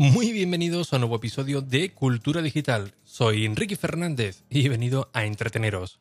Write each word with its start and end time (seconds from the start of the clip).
Muy 0.00 0.30
bienvenidos 0.30 0.92
a 0.92 0.96
un 0.96 1.00
nuevo 1.00 1.16
episodio 1.16 1.60
de 1.60 1.90
Cultura 1.92 2.40
Digital. 2.40 2.94
Soy 3.02 3.44
Enrique 3.44 3.74
Fernández 3.74 4.44
y 4.48 4.64
he 4.64 4.68
venido 4.68 5.10
a 5.12 5.24
entreteneros. 5.24 5.98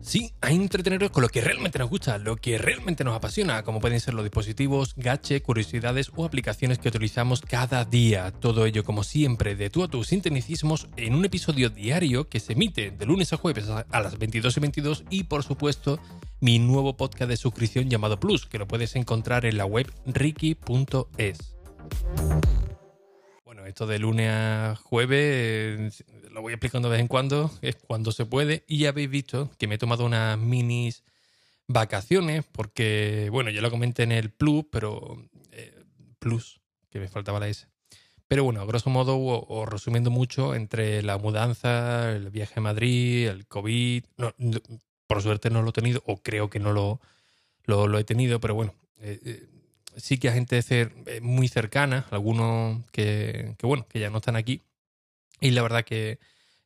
Sí, 0.00 0.32
a 0.40 0.52
entreteneros 0.52 1.10
con 1.10 1.22
lo 1.22 1.28
que 1.28 1.40
realmente 1.40 1.80
nos 1.80 1.90
gusta, 1.90 2.18
lo 2.18 2.36
que 2.36 2.56
realmente 2.56 3.02
nos 3.02 3.16
apasiona, 3.16 3.64
como 3.64 3.80
pueden 3.80 3.98
ser 3.98 4.14
los 4.14 4.22
dispositivos, 4.22 4.94
gache, 4.96 5.42
curiosidades 5.42 6.12
o 6.14 6.24
aplicaciones 6.24 6.78
que 6.78 6.86
utilizamos 6.86 7.40
cada 7.40 7.84
día. 7.84 8.30
Todo 8.30 8.64
ello, 8.64 8.84
como 8.84 9.02
siempre, 9.02 9.56
de 9.56 9.68
tú 9.68 9.82
a 9.82 9.88
tus 9.88 10.06
sinteticismos 10.06 10.86
en 10.96 11.16
un 11.16 11.24
episodio 11.24 11.68
diario 11.68 12.28
que 12.28 12.38
se 12.38 12.52
emite 12.52 12.92
de 12.92 13.06
lunes 13.06 13.32
a 13.32 13.38
jueves 13.38 13.68
a 13.68 14.00
las 14.00 14.18
22 14.20 14.56
y 14.56 14.60
22 14.60 15.04
y, 15.10 15.24
por 15.24 15.42
supuesto, 15.42 15.98
mi 16.38 16.60
nuevo 16.60 16.96
podcast 16.96 17.28
de 17.28 17.36
suscripción 17.36 17.90
llamado 17.90 18.20
Plus, 18.20 18.46
que 18.46 18.60
lo 18.60 18.68
puedes 18.68 18.94
encontrar 18.94 19.46
en 19.46 19.58
la 19.58 19.66
web 19.66 19.92
ricky.es. 20.06 21.53
Bueno, 23.44 23.66
esto 23.66 23.86
de 23.86 23.98
lunes 23.98 24.30
a 24.30 24.76
jueves 24.82 26.00
eh, 26.00 26.28
lo 26.30 26.42
voy 26.42 26.52
explicando 26.52 26.88
de 26.88 26.94
vez 26.94 27.00
en 27.00 27.08
cuando, 27.08 27.50
es 27.62 27.76
cuando 27.76 28.10
se 28.12 28.26
puede. 28.26 28.64
Y 28.66 28.78
ya 28.78 28.88
habéis 28.90 29.08
visto 29.08 29.50
que 29.58 29.68
me 29.68 29.76
he 29.76 29.78
tomado 29.78 30.04
unas 30.04 30.38
minis 30.38 31.04
vacaciones, 31.66 32.44
porque, 32.50 33.28
bueno, 33.30 33.50
ya 33.50 33.60
lo 33.60 33.70
comenté 33.70 34.02
en 34.02 34.12
el 34.12 34.30
Plus, 34.30 34.66
pero. 34.70 35.16
Eh, 35.52 35.72
plus, 36.18 36.60
que 36.90 36.98
me 36.98 37.08
faltaba 37.08 37.38
la 37.38 37.48
S. 37.48 37.68
Pero 38.26 38.44
bueno, 38.44 38.66
grosso 38.66 38.90
modo, 38.90 39.16
o, 39.18 39.66
resumiendo 39.66 40.10
mucho, 40.10 40.54
entre 40.54 41.02
la 41.02 41.18
mudanza, 41.18 42.10
el 42.12 42.30
viaje 42.30 42.54
a 42.56 42.62
Madrid, 42.62 43.28
el 43.28 43.46
COVID. 43.46 44.04
por 45.06 45.22
suerte 45.22 45.50
no 45.50 45.62
lo 45.62 45.70
he 45.70 45.72
tenido, 45.72 46.02
o 46.06 46.16
creo 46.16 46.48
que 46.50 46.58
no 46.58 46.72
lo, 46.72 47.00
lo, 47.66 47.98
he 47.98 48.04
tenido, 48.04 48.40
pero 48.40 48.54
bueno. 48.54 48.74
Eh, 49.00 49.46
sí 49.96 50.18
que 50.18 50.28
hay 50.28 50.34
gente 50.34 50.60
eh, 50.68 51.20
muy 51.20 51.48
cercana, 51.48 52.06
algunos 52.10 52.82
que, 52.90 53.54
bueno, 53.62 53.86
que 53.88 54.00
ya 54.00 54.10
no 54.10 54.18
están 54.18 54.36
aquí. 54.36 54.62
Y 55.40 55.50
la 55.50 55.62
verdad 55.62 55.84
que 55.84 56.18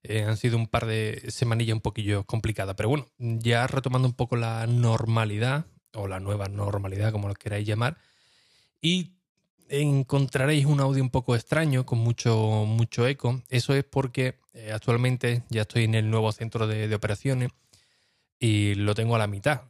eh, 0.02 0.22
han 0.22 0.36
sido 0.36 0.56
un 0.56 0.66
par 0.66 0.86
de 0.86 1.24
semanillas 1.28 1.74
un 1.74 1.80
poquillo 1.80 2.24
complicadas. 2.24 2.74
Pero 2.76 2.88
bueno, 2.88 3.06
ya 3.18 3.66
retomando 3.66 4.08
un 4.08 4.14
poco 4.14 4.36
la 4.36 4.66
normalidad, 4.66 5.66
o 5.94 6.06
la 6.06 6.20
nueva 6.20 6.48
normalidad, 6.48 7.12
como 7.12 7.28
lo 7.28 7.34
queráis 7.34 7.66
llamar. 7.66 7.98
Y 8.80 9.12
encontraréis 9.68 10.66
un 10.66 10.80
audio 10.80 11.02
un 11.02 11.10
poco 11.10 11.34
extraño, 11.34 11.84
con 11.84 11.98
mucho, 11.98 12.36
mucho 12.66 13.06
eco. 13.06 13.42
Eso 13.48 13.74
es 13.74 13.84
porque 13.84 14.38
eh, 14.54 14.72
actualmente 14.72 15.42
ya 15.50 15.62
estoy 15.62 15.84
en 15.84 15.94
el 15.94 16.10
nuevo 16.10 16.30
centro 16.32 16.66
de 16.66 16.94
operaciones 16.94 17.50
y 18.40 18.74
lo 18.74 18.94
tengo 18.94 19.16
a 19.16 19.18
la 19.18 19.26
mitad 19.26 19.62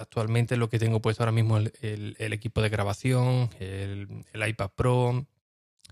actualmente 0.00 0.56
lo 0.56 0.68
que 0.68 0.78
tengo 0.78 1.00
puesto 1.00 1.22
ahora 1.22 1.32
mismo 1.32 1.58
es 1.58 1.72
el, 1.82 2.32
equipo 2.32 2.62
de 2.62 2.68
grabación, 2.68 3.50
el, 3.60 4.24
iPad 4.34 4.70
Pro, 4.74 5.26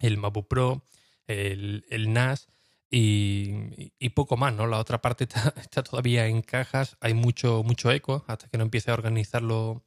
el 0.00 0.16
MacBook 0.16 0.48
Pro, 0.48 0.82
el, 1.26 1.84
NAS 2.08 2.48
y, 2.90 4.08
poco 4.10 4.36
más, 4.36 4.54
¿no? 4.54 4.66
La 4.66 4.78
otra 4.78 5.00
parte 5.00 5.24
está, 5.60 5.82
todavía 5.82 6.26
en 6.26 6.42
cajas, 6.42 6.96
hay 7.00 7.14
mucho, 7.14 7.62
mucho 7.62 7.90
eco 7.90 8.24
hasta 8.26 8.48
que 8.48 8.58
no 8.58 8.64
empiece 8.64 8.90
a 8.90 8.94
organizarlo 8.94 9.84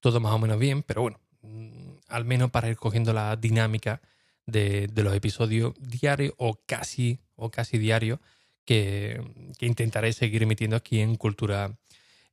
todo 0.00 0.20
más 0.20 0.32
o 0.32 0.38
menos 0.38 0.58
bien, 0.58 0.82
pero 0.82 1.02
bueno, 1.02 1.20
mm, 1.42 1.94
al 2.08 2.24
menos 2.24 2.50
para 2.50 2.68
ir 2.68 2.76
cogiendo 2.76 3.12
la 3.12 3.34
dinámica 3.36 4.02
de, 4.46 4.90
los 4.94 5.14
episodios 5.14 5.72
diarios 5.78 6.34
o 6.36 6.60
casi, 6.66 7.20
o 7.34 7.50
casi 7.50 7.78
diarios 7.78 8.20
que, 8.66 9.22
que 9.58 9.66
intentaré 9.66 10.12
seguir 10.12 10.42
emitiendo 10.42 10.76
aquí 10.76 11.00
en 11.00 11.16
Cultura 11.16 11.78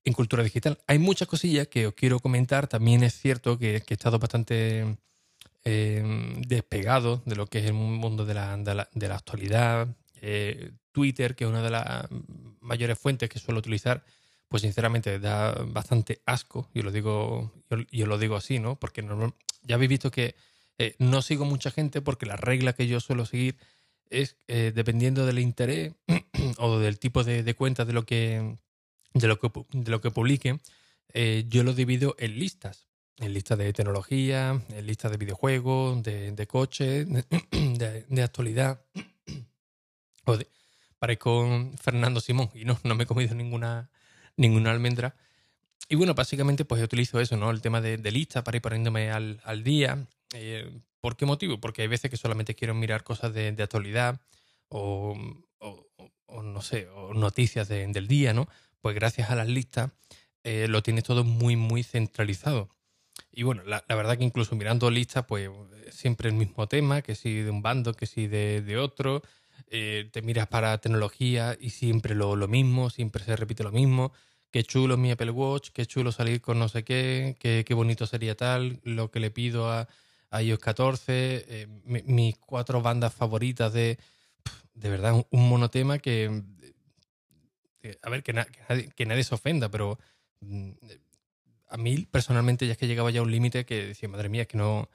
en 0.03 0.13
cultura 0.13 0.44
digital. 0.44 0.80
Hay 0.88 0.99
muchas 0.99 1.27
cosillas 1.27 1.67
que 1.67 1.88
os 1.88 1.94
quiero 1.94 2.19
comentar. 2.19 2.67
También 2.67 3.03
es 3.03 3.13
cierto 3.13 3.57
que, 3.57 3.75
he 3.75 3.94
estado 3.94 4.19
bastante 4.19 4.97
eh, 5.63 6.35
despegado 6.47 7.22
de 7.25 7.35
lo 7.35 7.47
que 7.47 7.59
es 7.59 7.66
el 7.66 7.73
mundo 7.73 8.25
de 8.25 8.34
la, 8.34 8.57
de 8.57 9.07
la, 9.07 9.16
actualidad. 9.16 9.88
Eh, 10.22 10.72
Twitter, 10.91 11.35
que 11.35 11.45
es 11.45 11.50
una 11.50 11.61
de 11.61 11.69
las 11.69 12.07
mayores 12.59 12.97
fuentes 12.97 13.29
que 13.29 13.40
suelo 13.40 13.59
utilizar, 13.59 14.03
pues 14.50 14.63
sinceramente 14.63 15.19
da 15.19 15.53
bastante 15.67 16.22
asco. 16.25 16.69
Y 16.73 16.81
lo 16.81 16.91
digo, 16.91 17.51
yo, 17.91 18.06
lo 18.07 18.17
digo 18.17 18.35
así, 18.35 18.59
¿no? 18.59 18.75
Porque 18.75 19.06
ya 19.63 19.75
habéis 19.75 19.90
visto 19.90 20.11
que 20.11 20.35
eh, 20.78 20.95
no 21.00 21.22
sigo 21.22 21.45
mucha 21.45 21.72
gente 21.72 22.01
porque 22.01 22.25
la 22.25 22.35
regla 22.35 22.73
que 22.73 22.88
yo 22.88 23.00
suelo 23.00 23.25
seguir 23.25 23.57
es 24.09 24.35
dependiendo 24.47 25.25
del 25.25 25.40
interés 25.40 25.94
o 26.57 26.79
del 26.79 27.00
tipo 27.00 27.23
de, 27.23 27.44
de 27.44 27.53
cuenta 27.53 27.85
de 27.85 27.94
lo 27.94 28.06
que 28.06 28.57
de 29.13 29.27
lo 29.27 29.39
que, 29.39 29.51
de 29.72 29.91
lo 29.91 30.01
que 30.01 30.11
eh, 31.13 31.45
yo 31.47 31.63
lo 31.63 31.73
divido 31.73 32.16
en 32.19 32.39
listas. 32.39 32.88
En 33.17 33.33
listas 33.33 33.57
de 33.57 33.72
tecnología, 33.73 34.61
en 34.69 34.88
listas 34.88 35.11
de 35.11 35.17
videojuegos, 35.17 36.01
de, 36.01 36.31
de 36.31 36.47
coches, 36.47 37.07
de, 37.07 38.05
actualidad. 38.23 38.81
parezco 40.99 41.72
Fernando 41.81 42.22
Simón 42.22 42.49
y 42.53 42.63
no, 42.63 42.79
no 42.83 42.95
me 42.95 43.03
he 43.03 43.07
comido 43.07 43.35
ninguna, 43.35 43.89
ninguna 44.38 44.72
almendra. 44.72 45.16
Y 45.89 45.95
bueno, 45.95 46.13
básicamente 46.13 46.63
pues 46.63 46.81
utilizo 46.81 47.19
eso, 47.19 47.35
¿no? 47.38 47.51
El 47.51 47.61
tema 47.61 47.81
de, 47.81 47.97
de 47.97 48.11
listas 48.11 48.43
para 48.43 48.57
ir 48.57 48.61
poniéndome 48.61 49.11
al, 49.11 49.41
al 49.43 49.63
día. 49.63 50.07
Eh, 50.33 50.81
¿Por 51.01 51.17
qué 51.17 51.25
motivo? 51.25 51.59
Porque 51.59 51.81
hay 51.81 51.88
veces 51.88 52.09
que 52.09 52.17
solamente 52.17 52.55
quiero 52.55 52.75
mirar 52.75 53.03
cosas 53.03 53.33
de, 53.33 53.55
actualidad 53.59 54.22
o, 54.69 55.17
o, 55.59 56.43
no 56.43 56.61
sé, 56.61 56.88
o 56.89 57.13
noticias 57.13 57.67
del 57.67 58.07
día, 58.07 58.33
¿no? 58.33 58.47
Pues 58.81 58.96
gracias 58.96 59.30
a 59.30 59.36
las 59.36 59.47
listas 59.47 59.92
eh, 60.44 60.68
lo 60.68 60.81
tienes 60.81 61.03
todo 61.03 61.24
muy, 61.24 61.56
muy 61.56 61.84
centralizado. 61.84 62.69
Y 63.31 63.44
bueno, 63.44 63.64
la, 63.64 63.84
verdad 63.88 64.18
que 64.18 64.24
incluso 64.24 64.56
mirando 64.56 64.90
listas, 64.90 65.25
pues 65.25 65.50
siempre 65.92 66.30
el 66.30 66.36
mismo 66.36 66.68
tema, 66.68 67.02
que 67.02 67.16
si 67.16 67.36
de 67.41 67.50
un 67.50 67.62
bando, 67.62 67.94
que 67.94 68.08
si 68.08 68.28
de, 68.28 68.78
otro. 68.78 69.22
Eh, 69.68 70.09
te 70.12 70.22
miras 70.22 70.47
para 70.47 70.78
tecnología 70.80 71.56
y 71.59 71.70
siempre 71.70 72.16
lo, 72.16 72.36
mismo, 72.47 72.90
siempre 72.90 73.24
se 73.24 73.36
repite 73.36 73.64
lo 73.64 73.72
mismo. 73.72 74.12
Qué 74.52 74.64
chulo 74.64 74.97
mi 74.97 75.12
Apple 75.12 75.31
Watch, 75.31 75.70
qué 75.70 75.86
chulo 75.86 76.12
salir 76.12 76.41
con 76.41 76.59
no 76.59 76.68
sé 76.68 76.84
qué, 76.84 77.38
qué, 77.40 77.74
bonito 77.74 78.06
sería 78.06 78.36
tal, 78.36 78.81
lo 78.84 79.09
que 79.12 79.22
le 79.22 79.31
pido 79.31 79.72
a, 79.72 79.88
iOS 80.41 80.59
14, 80.59 81.46
eh, 81.47 81.68
mis 82.06 82.38
cuatro 82.38 82.81
bandas 82.81 83.14
favoritas 83.14 83.72
de... 83.74 83.97
De 84.74 84.90
verdad, 84.90 85.25
un 85.30 85.50
monotema 85.50 86.00
que 86.00 86.44
a 88.02 88.09
ver, 88.09 88.24
que, 88.24 88.34
que, 88.96 89.06
nadie, 89.06 89.24
se 89.24 89.36
ofenda, 89.36 89.69
pero 89.69 89.97
mm, 90.42 90.72
a 91.69 91.78
mí 91.78 92.06
personalmente 92.09 92.66
ya 92.66 92.74
es 92.74 92.78
que 92.78 92.88
llegaba 92.88 93.12
ya 93.12 93.22
a 93.22 93.24
un 93.24 93.31
límite 93.31 93.66
que 93.66 93.88
decía, 93.88 94.09
madre 94.09 94.30
mía, 94.30 94.46
que 94.46 94.58
no, 94.58 94.90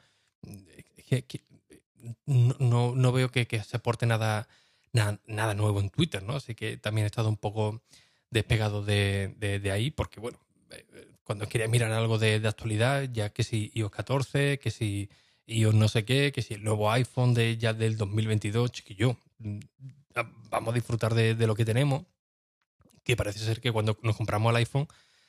no, 2.26 2.94
no, 2.94 3.12
veo 3.12 3.30
que, 3.30 3.46
se 3.64 3.76
aporte 3.76 4.06
nada, 4.06 4.48
nada, 4.92 5.54
nuevo 5.54 5.80
en 5.80 5.90
Twitter, 5.90 6.22
¿no? 6.22 6.34
Así 6.34 6.54
que 6.54 6.76
también 6.76 7.04
he 7.04 7.06
estado 7.06 7.28
un 7.28 7.36
poco 7.36 7.82
despegado 8.30 8.84
de, 8.84 9.34
de, 9.38 9.70
ahí, 9.70 9.90
porque 9.90 10.20
bueno, 10.20 10.38
eh, 10.70 11.08
cuando 11.24 11.48
quería 11.48 11.68
mirar 11.68 11.92
algo 11.92 12.18
de, 12.18 12.36
actualidad, 12.46 13.08
ya 13.12 13.30
que 13.30 13.42
si 13.42 13.70
iOS 13.74 13.90
14, 13.90 14.58
que 14.58 14.70
si 14.70 15.08
iOS 15.46 15.74
no 15.74 15.88
sé 15.88 16.04
qué, 16.04 16.32
que 16.32 16.42
si 16.42 16.54
el 16.54 16.64
nuevo 16.64 16.90
iPhone 16.90 17.34
de 17.34 17.56
ya 17.56 17.72
del 17.72 17.96
2022, 17.96 18.72
chiquillo, 18.72 19.16
mm, 19.38 19.58
vamos 20.50 20.72
a 20.72 20.74
disfrutar 20.74 21.14
de, 21.14 21.34
de 21.34 21.46
lo 21.46 21.54
que 21.54 21.64
tenemos 21.64 22.04
que 23.06 23.16
parece 23.16 23.38
ser 23.38 23.60
que 23.60 23.70
cuando 23.70 23.96
nos 24.02 24.16
compramos 24.16 24.50
el 24.50 24.56
iPhone, 24.56 24.88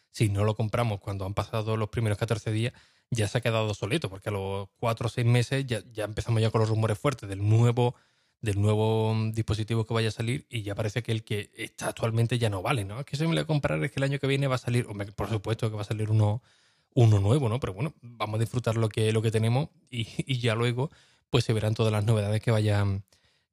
si 0.10 0.30
no 0.30 0.44
lo 0.44 0.56
compramos 0.56 1.00
cuando 1.00 1.26
han 1.26 1.36
pasado 1.36 1.78
los 1.78 1.90
primeros 1.90 2.18
14 2.18 2.52
días, 2.52 2.74
ya 3.12 3.28
se 3.28 3.38
ha 3.38 3.42
quedado 3.42 3.72
solito, 3.76 4.10
porque 4.10 4.30
a 4.30 4.32
los 4.32 4.68
4 4.80 5.06
o 5.06 5.10
6 5.10 5.28
meses 5.28 5.66
ya, 5.68 5.84
empezamos 6.04 6.42
ya 6.42 6.50
con 6.50 6.60
los 6.60 6.70
rumores 6.70 6.98
fuertes 6.98 7.30
del 7.30 7.48
nuevo, 7.48 7.94
del 8.42 8.60
nuevo 8.60 9.16
dispositivo 9.32 9.86
que 9.86 9.94
vaya 9.94 10.08
a 10.08 10.12
salir 10.12 10.48
y 10.50 10.64
ya 10.64 10.74
parece 10.74 11.04
que 11.04 11.12
el 11.12 11.24
que 11.24 11.52
está 11.54 11.90
actualmente 11.90 12.40
ya 12.40 12.50
no 12.50 12.64
vale, 12.64 12.84
¿no? 12.84 13.00
Es 13.00 13.06
que 13.06 13.16
se 13.16 13.24
me 13.24 13.30
lo 13.30 13.36
voy 13.36 13.44
a 13.44 13.46
comprar, 13.46 13.82
es 13.84 13.92
que 13.92 14.00
el 14.00 14.06
año 14.06 14.18
que 14.18 14.26
viene 14.26 14.48
va 14.48 14.56
a 14.56 14.58
salir, 14.58 14.88
por 15.16 15.30
supuesto 15.30 15.70
que 15.70 15.76
va 15.76 15.84
a 15.84 15.86
salir 15.86 16.10
uno, 16.10 16.42
uno 16.96 17.20
nuevo, 17.20 17.48
¿no? 17.48 17.60
Pero 17.60 17.74
bueno, 17.74 17.94
vamos 18.02 18.40
a 18.40 18.42
disfrutar 18.42 18.76
lo 18.76 18.90
que, 18.90 19.12
lo 19.14 19.22
que 19.22 19.30
tenemos 19.30 19.70
y, 19.92 20.08
y 20.26 20.40
ya 20.40 20.56
luego 20.56 20.90
pues 21.30 21.44
se 21.44 21.54
verán 21.54 21.76
todas 21.76 21.94
las 21.94 22.06
novedades 22.06 22.42
que 22.42 22.50
vayan, 22.50 23.04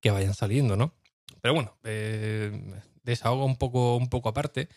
que 0.01 0.11
vayan 0.11 0.33
saliendo, 0.33 0.77
¿no? 0.77 0.95
Pero 1.43 1.53
bueno, 1.53 1.77
eh, 1.85 2.81
desahogo 3.05 3.45
un 3.45 3.57
poco, 3.57 3.97
un 3.97 4.09
poco 4.09 4.29
aparte. 4.29 4.69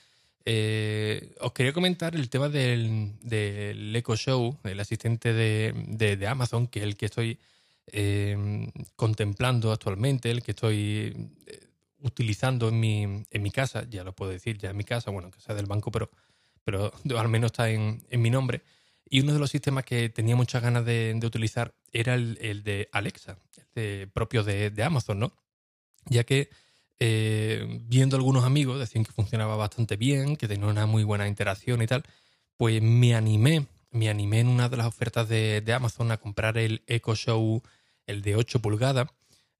Eh, 0.50 1.36
os 1.42 1.52
quería 1.52 1.74
comentar 1.74 2.16
el 2.16 2.30
tema 2.30 2.48
del, 2.48 3.12
del 3.22 3.94
Echo 3.94 4.16
Show, 4.16 4.58
el 4.64 4.80
asistente 4.80 5.34
de, 5.34 6.28
Amazon, 6.28 6.68
que 6.68 6.80
es 6.80 6.86
el 6.86 6.96
que 6.96 7.08
estoy 7.08 7.38
eh, 7.88 8.72
contemplando 8.96 9.74
actualmente, 9.74 10.32
el 10.32 10.42
que 10.42 10.52
estoy 10.52 11.32
eh, 11.48 11.68
utilizando 12.00 12.70
en 12.70 12.80
mi, 12.80 13.04
en 13.04 13.42
mi 13.44 13.52
casa, 13.52 13.86
ya 13.90 14.06
lo 14.06 14.14
puedo 14.16 14.32
decir, 14.32 14.58
ya 14.58 14.70
en 14.70 14.78
mi 14.78 14.86
casa, 14.86 15.12
bueno, 15.12 15.32
que 15.32 15.42
sea 15.42 15.54
del 15.54 15.66
banco, 15.66 15.92
pero, 15.92 16.10
pero 16.64 16.94
al 17.18 17.28
menos 17.28 17.52
está 17.52 17.70
en, 17.70 18.02
mi 18.12 18.30
nombre. 18.30 18.62
Y 19.10 19.20
uno 19.20 19.34
de 19.34 19.40
los 19.40 19.52
sistemas 19.52 19.84
que 19.84 20.08
tenía 20.08 20.38
muchas 20.38 20.62
ganas 20.62 20.86
de, 20.86 21.20
utilizar 21.26 21.74
era 21.92 22.16
el, 22.16 22.64
de 22.64 22.88
Alexa, 22.94 23.38
el 23.76 24.10
propio 24.10 24.46
de, 24.46 24.70
de 24.70 24.84
Amazon, 24.84 25.20
¿no? 25.20 25.34
Ya 26.06 26.24
que 26.24 26.50
eh, 27.00 27.82
viendo 27.84 28.16
algunos 28.16 28.44
amigos, 28.44 28.80
decían 28.80 29.04
que 29.04 29.12
funcionaba 29.12 29.56
bastante 29.56 29.98
bien, 29.98 30.36
que 30.36 30.48
tenía 30.48 30.68
una 30.68 30.86
muy 30.86 31.04
buena 31.04 31.28
interacción 31.28 31.82
y 31.82 31.88
tal, 31.88 32.04
pues 32.58 32.82
me 32.82 33.16
animé, 33.16 33.68
me 33.92 34.10
animé 34.10 34.40
en 34.40 34.48
una 34.48 34.70
de 34.70 34.78
las 34.78 34.88
ofertas 34.88 35.30
de, 35.30 35.64
Amazon 35.74 36.12
a 36.12 36.18
comprar 36.18 36.58
el 36.58 36.84
Echo 36.88 37.16
Show 37.16 37.62
el 38.08 38.22
de 38.22 38.36
8 38.36 38.62
pulgadas, 38.62 39.10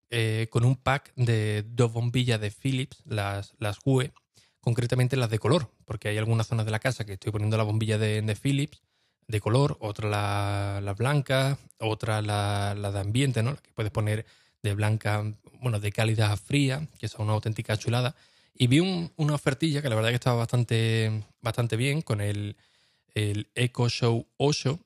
eh, 0.10 0.48
con 0.50 0.64
un 0.64 0.76
pack 0.78 1.14
de 1.16 1.64
dos 1.68 1.92
bombillas 1.92 2.40
de 2.40 2.50
Philips, 2.50 3.02
las, 3.06 3.54
las 3.60 3.80
UE, 3.84 4.14
concretamente 4.62 5.18
las 5.18 5.30
de 5.30 5.40
color, 5.40 5.70
porque 5.86 6.10
hay 6.10 6.18
algunas 6.18 6.48
zonas 6.48 6.66
de 6.66 6.72
la 6.72 6.80
casa 6.80 7.06
que 7.06 7.14
estoy 7.14 7.32
poniendo 7.32 7.58
la 7.58 7.64
bombilla 7.64 7.98
de, 7.98 8.22
de 8.22 8.36
Philips 8.36 8.82
de 9.28 9.42
color, 9.42 9.78
otra 9.82 10.10
la, 10.10 10.80
la 10.82 10.94
blanca, 10.94 11.58
otra 11.80 12.22
la, 12.22 12.74
la, 12.76 12.92
de 12.92 13.00
ambiente, 13.00 13.44
¿no? 13.44 13.56
que 13.58 13.72
puedes 13.74 13.92
poner 13.92 14.26
de 14.64 14.74
blanca, 14.74 15.24
bueno, 15.62 15.80
de 15.80 15.92
cálida 15.92 16.36
fría, 16.38 16.88
que 17.00 17.06
es 17.06 17.16
una 17.16 17.34
auténtica 17.34 17.78
chulada. 17.78 18.16
Y 18.54 18.68
vi 18.68 18.80
una 18.80 19.36
ofertilla 19.36 19.82
que 19.82 19.90
la 19.90 19.96
verdad 19.96 20.10
que 20.10 20.16
estaba 20.16 20.38
bastante, 20.38 21.24
bastante 21.42 21.76
bien 21.76 22.02
con 22.02 22.22
el, 22.22 22.58
el 23.14 23.50
Echo 23.54 23.88
Show 23.90 24.28
8, 24.38 24.80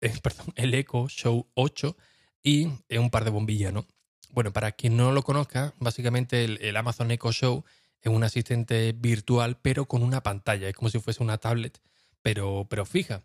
eh, 0.00 0.14
perdón, 0.22 0.52
el 0.54 0.74
Echo 0.74 1.08
Show 1.08 1.46
8 1.54 1.96
y 2.42 2.68
un 2.90 3.10
par 3.10 3.24
de 3.24 3.30
bombillas, 3.30 3.72
¿no? 3.72 3.86
Bueno, 4.30 4.52
para 4.52 4.72
quien 4.72 4.96
no 4.96 5.12
lo 5.12 5.22
conozca, 5.22 5.74
básicamente 5.78 6.44
el, 6.44 6.58
el 6.62 6.76
Amazon 6.76 7.10
Echo 7.10 7.32
Show 7.32 7.64
es 8.02 8.12
un 8.12 8.22
asistente 8.22 8.92
virtual, 8.92 9.58
pero 9.60 9.86
con 9.86 10.02
una 10.02 10.22
pantalla. 10.22 10.68
Es 10.68 10.74
como 10.74 10.90
si 10.90 11.00
fuese 11.00 11.22
una 11.22 11.38
tablet, 11.38 11.80
pero, 12.22 12.66
pero 12.68 12.84
fija. 12.84 13.22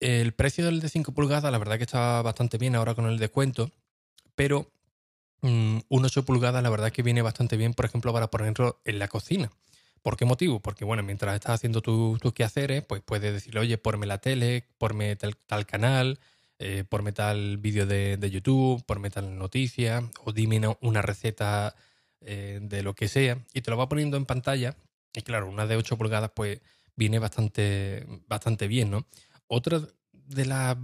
El 0.00 0.34
precio 0.34 0.66
del 0.66 0.80
de 0.80 0.90
5 0.90 1.12
pulgadas, 1.12 1.50
la 1.50 1.58
verdad 1.58 1.78
que 1.78 1.84
está 1.84 2.20
bastante 2.20 2.58
bien 2.58 2.74
ahora 2.74 2.94
con 2.94 3.06
el 3.06 3.18
descuento, 3.18 3.70
pero 4.34 4.70
un 5.46 6.04
8 6.04 6.24
pulgadas, 6.24 6.62
la 6.62 6.70
verdad 6.70 6.92
que 6.92 7.02
viene 7.02 7.22
bastante 7.22 7.56
bien, 7.56 7.74
por 7.74 7.84
ejemplo, 7.84 8.12
para 8.12 8.30
ponerlo 8.30 8.80
en 8.84 8.98
la 8.98 9.08
cocina. 9.08 9.50
¿Por 10.02 10.16
qué 10.16 10.24
motivo? 10.24 10.60
Porque, 10.60 10.84
bueno, 10.84 11.02
mientras 11.02 11.34
estás 11.34 11.54
haciendo 11.54 11.82
tus 11.82 12.32
quehaceres, 12.32 12.84
pues 12.84 13.02
puedes 13.02 13.32
decirle, 13.32 13.60
oye, 13.60 13.76
ponme 13.76 14.06
la 14.06 14.18
tele, 14.18 14.64
ponme 14.78 15.16
tal, 15.16 15.66
canal, 15.66 16.20
eh, 16.60 16.84
ponme 16.88 17.12
tal 17.12 17.56
vídeo 17.58 17.86
de, 17.86 18.16
de, 18.16 18.30
YouTube, 18.30 18.84
ponme 18.86 19.10
tal 19.10 19.36
noticia, 19.36 20.08
o 20.24 20.32
dime 20.32 20.60
una 20.80 21.02
receta 21.02 21.74
eh, 22.20 22.60
de 22.62 22.82
lo 22.84 22.94
que 22.94 23.08
sea, 23.08 23.44
y 23.52 23.62
te 23.62 23.70
lo 23.70 23.76
va 23.76 23.88
poniendo 23.88 24.16
en 24.16 24.26
pantalla. 24.26 24.76
Y 25.12 25.22
claro, 25.22 25.48
una 25.48 25.66
de 25.66 25.76
8 25.76 25.96
pulgadas, 25.96 26.30
pues 26.34 26.60
viene 26.94 27.18
bastante, 27.18 28.06
bastante 28.28 28.68
bien, 28.68 28.90
¿no? 28.90 29.06
Otra 29.48 29.80
de 30.12 30.46
las 30.46 30.76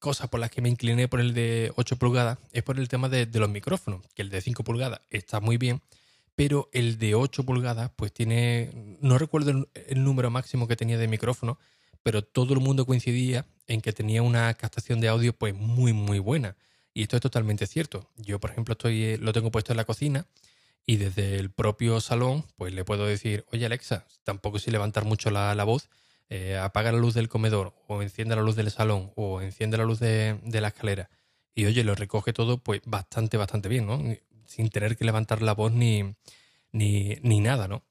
cosas 0.00 0.28
por 0.28 0.40
las 0.40 0.50
que 0.50 0.62
me 0.62 0.68
incliné 0.68 1.06
por 1.06 1.20
el 1.20 1.34
de 1.34 1.72
8 1.76 1.96
pulgadas 1.96 2.38
es 2.52 2.64
por 2.64 2.80
el 2.80 2.88
tema 2.88 3.08
de, 3.08 3.26
los 3.38 3.48
micrófonos, 3.48 4.00
que 4.14 4.22
el 4.22 4.30
de 4.30 4.40
5 4.40 4.64
pulgadas 4.64 5.02
está 5.10 5.38
muy 5.40 5.58
bien, 5.58 5.82
pero 6.34 6.68
el 6.72 6.98
de 6.98 7.14
8 7.14 7.44
pulgadas 7.44 7.92
pues 7.94 8.12
tiene, 8.12 8.70
no 9.00 9.18
recuerdo 9.18 9.68
el, 9.74 10.02
número 10.02 10.30
máximo 10.30 10.66
que 10.66 10.74
tenía 10.74 10.98
de 10.98 11.06
micrófono, 11.06 11.58
pero 12.02 12.24
todo 12.24 12.54
el 12.54 12.60
mundo 12.60 12.86
coincidía 12.86 13.46
en 13.68 13.82
que 13.82 13.92
tenía 13.92 14.22
una 14.22 14.52
captación 14.54 15.00
de 15.00 15.08
audio 15.08 15.34
pues 15.34 15.54
muy 15.54 15.92
muy 15.92 16.18
buena. 16.18 16.56
Y 16.92 17.02
esto 17.02 17.16
es 17.16 17.22
totalmente 17.22 17.68
cierto. 17.68 18.10
Yo, 18.16 18.40
por 18.40 18.50
ejemplo, 18.50 18.72
estoy, 18.72 19.04
eh, 19.04 19.18
lo 19.18 19.32
tengo 19.32 19.52
puesto 19.52 19.72
en 19.72 19.76
la 19.76 19.84
cocina 19.84 20.26
y 20.86 20.96
desde 20.96 21.38
el 21.38 21.50
propio 21.50 22.00
salón 22.00 22.44
pues 22.56 22.72
le 22.72 22.84
puedo 22.84 23.06
decir, 23.06 23.44
oye 23.52 23.66
Alexa, 23.66 24.06
tampoco 24.24 24.58
si 24.58 24.70
levantar 24.70 25.04
mucho 25.04 25.30
la 25.30 25.64
voz, 25.64 25.88
eh, 26.32 26.56
apaga 26.56 26.92
la 26.92 26.98
luz 26.98 27.14
del 27.14 27.28
comedor 27.28 27.74
o 27.88 28.02
enciende 28.02 28.36
la 28.36 28.42
luz 28.42 28.54
del 28.54 28.70
salón 28.70 29.12
o 29.16 29.40
enciende 29.40 29.76
la 29.76 29.84
luz 29.84 29.98
de, 29.98 30.38
la 30.44 30.68
escalera 30.68 31.10
y 31.56 31.66
oye, 31.66 31.82
lo 31.82 31.96
recoge 31.96 32.32
todo 32.32 32.58
pues 32.58 32.80
bastante, 32.86 33.36
bastante 33.36 33.68
bien, 33.68 33.86
¿no? 33.86 34.00
Sin 34.46 34.70
tener 34.70 34.96
que 34.96 35.04
levantar 35.04 35.42
la 35.42 35.54
voz 35.54 35.72
ni, 35.72 36.14
ni, 36.70 37.16
ni 37.22 37.40
nada, 37.40 37.66
¿no? 37.66 37.82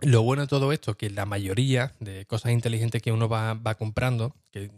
Lo 0.00 0.22
bueno 0.22 0.42
de 0.42 0.48
todo 0.48 0.72
esto 0.72 0.92
es 0.92 0.96
que 0.96 1.10
la 1.10 1.26
mayoría 1.26 1.94
de 1.98 2.26
cosas 2.26 2.52
inteligentes 2.52 3.02
que 3.02 3.10
uno 3.10 3.28
va, 3.28 3.54
va 3.54 3.74
comprando, 3.74 4.36
que 4.52 4.70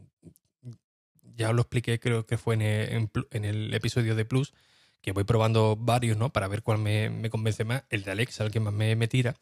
ya 1.37 1.51
os 1.51 1.55
lo 1.55 1.63
expliqué, 1.63 2.01
creo 2.01 2.25
que 2.25 2.39
fue 2.39 2.55
en 2.55 3.45
el, 3.45 3.75
episodio 3.75 4.15
de 4.15 4.25
Plus, 4.25 4.55
que 5.03 5.13
voy 5.13 5.25
probando 5.25 5.77
varios, 5.77 6.17
¿no? 6.17 6.33
Para 6.33 6.49
ver 6.49 6.63
cuál 6.63 6.79
me, 6.79 7.11
me 7.11 7.29
convence 7.29 7.65
más. 7.65 7.85
El 7.91 8.05
de 8.05 8.13
Alexa, 8.13 8.43
el 8.43 8.51
que 8.51 8.61
más 8.61 8.73
me, 8.73 8.97
me 8.97 9.07
tira. 9.07 9.37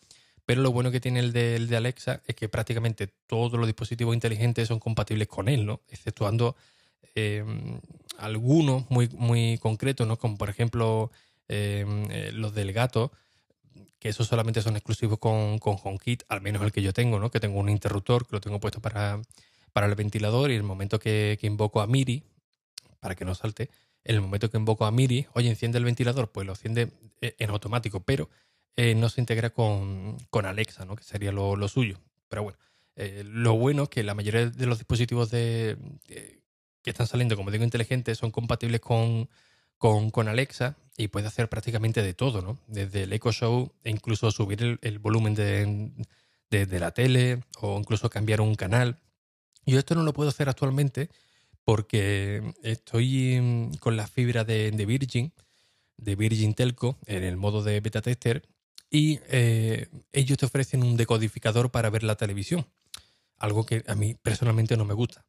Pero 0.46 0.62
lo 0.62 0.72
bueno 0.72 0.90
que 0.90 1.00
tiene 1.00 1.20
el 1.20 1.32
de, 1.32 1.76
Alexa 1.76 2.22
es 2.26 2.34
que 2.34 2.48
prácticamente 2.48 3.08
todos 3.26 3.52
los 3.54 3.66
dispositivos 3.66 4.14
inteligentes 4.14 4.68
son 4.68 4.78
compatibles 4.78 5.28
con 5.28 5.48
él, 5.48 5.64
¿no? 5.64 5.80
Exceptuando 5.88 6.56
em, 7.14 7.80
algunos 8.18 8.90
muy, 8.90 9.08
muy 9.08 9.58
concretos, 9.58 10.06
¿no? 10.06 10.18
Como 10.18 10.36
por 10.36 10.50
ejemplo 10.50 11.10
em, 11.48 12.10
eh, 12.10 12.30
los 12.32 12.54
del 12.54 12.72
gato, 12.72 13.12
que 13.98 14.10
esos 14.10 14.26
solamente 14.28 14.60
son 14.60 14.76
exclusivos 14.76 15.18
con, 15.18 15.58
con 15.58 15.78
HomeKit, 15.82 16.24
al 16.28 16.42
menos 16.42 16.62
el 16.62 16.72
que 16.72 16.82
yo 16.82 16.92
tengo, 16.92 17.18
¿no? 17.18 17.30
Que 17.30 17.40
tengo 17.40 17.58
un 17.58 17.70
interruptor 17.70 18.26
que 18.26 18.36
lo 18.36 18.40
tengo 18.40 18.60
puesto 18.60 18.80
para, 18.80 19.22
para 19.72 19.86
el 19.86 19.94
ventilador 19.94 20.50
y 20.50 20.56
el 20.56 20.62
momento 20.62 20.98
que, 20.98 21.38
que 21.40 21.46
invoco 21.46 21.80
a 21.80 21.86
Miri, 21.86 22.22
para 23.00 23.14
que 23.14 23.24
no 23.24 23.34
salte, 23.34 23.70
el 24.04 24.20
momento 24.20 24.50
que 24.50 24.58
invoco 24.58 24.84
a 24.84 24.90
Miri, 24.90 25.26
oye, 25.32 25.48
enciende 25.48 25.78
el 25.78 25.84
ventilador, 25.84 26.30
pues 26.30 26.46
lo 26.46 26.52
enciende 26.52 26.92
eh, 27.22 27.34
en 27.38 27.50
automático, 27.50 28.00
pero 28.00 28.28
eh, 28.76 28.94
no 28.94 29.08
se 29.08 29.20
integra 29.20 29.50
con, 29.50 30.18
Alexa, 30.44 30.84
¿no? 30.84 30.96
que 30.96 31.04
sería 31.04 31.30
lo, 31.30 31.68
suyo. 31.68 32.00
Pero 32.28 32.42
bueno, 32.42 32.58
eh, 32.96 33.22
lo 33.24 33.54
bueno 33.54 33.84
es 33.84 33.88
que 33.88 34.02
la 34.02 34.14
mayoría 34.14 34.46
de 34.46 34.66
los 34.66 34.78
dispositivos 34.78 35.30
de, 35.30 35.76
que 36.82 36.90
están 36.90 37.06
saliendo, 37.06 37.36
como 37.36 37.50
digo, 37.50 37.64
inteligentes, 37.64 38.18
son 38.18 38.32
compatibles 38.32 38.80
con, 38.80 39.28
con, 39.78 40.28
Alexa 40.28 40.76
y 40.96 41.08
puede 41.08 41.28
hacer 41.28 41.48
prácticamente 41.48 42.02
de 42.02 42.14
todo, 42.14 42.42
¿no? 42.42 42.58
Desde 42.66 43.04
el 43.04 43.12
Echo 43.12 43.32
Show 43.32 43.72
e 43.84 43.90
incluso 43.90 44.30
subir 44.30 44.78
el, 44.80 44.98
volumen 44.98 45.34
de, 45.34 45.90
de, 46.50 46.80
la 46.80 46.90
tele 46.90 47.44
o 47.60 47.78
incluso 47.78 48.10
cambiar 48.10 48.40
un 48.40 48.54
canal. 48.54 48.98
Yo 49.66 49.78
esto 49.78 49.94
no 49.94 50.02
lo 50.02 50.12
puedo 50.12 50.30
hacer 50.30 50.48
actualmente 50.48 51.10
porque 51.64 52.54
estoy 52.62 53.40
mm, 53.40 53.74
con 53.76 53.96
la 53.96 54.06
fibra 54.06 54.44
de, 54.44 54.70
de 54.72 54.86
Virgin, 54.86 55.32
de 55.96 56.16
Virgin 56.16 56.54
Telco, 56.54 56.98
en 57.06 57.22
el 57.22 57.36
modo 57.36 57.62
de 57.62 57.80
beta 57.80 58.02
tester 58.02 58.42
y 58.90 59.20
eh, 59.28 59.88
ellos 60.12 60.38
te 60.38 60.46
ofrecen 60.46 60.82
un 60.82 60.96
decodificador 60.96 61.70
para 61.70 61.90
ver 61.90 62.02
la 62.02 62.16
televisión, 62.16 62.66
algo 63.38 63.66
que 63.66 63.84
a 63.86 63.94
mí 63.94 64.14
personalmente 64.14 64.76
no 64.76 64.84
me 64.84 64.94
gusta. 64.94 65.24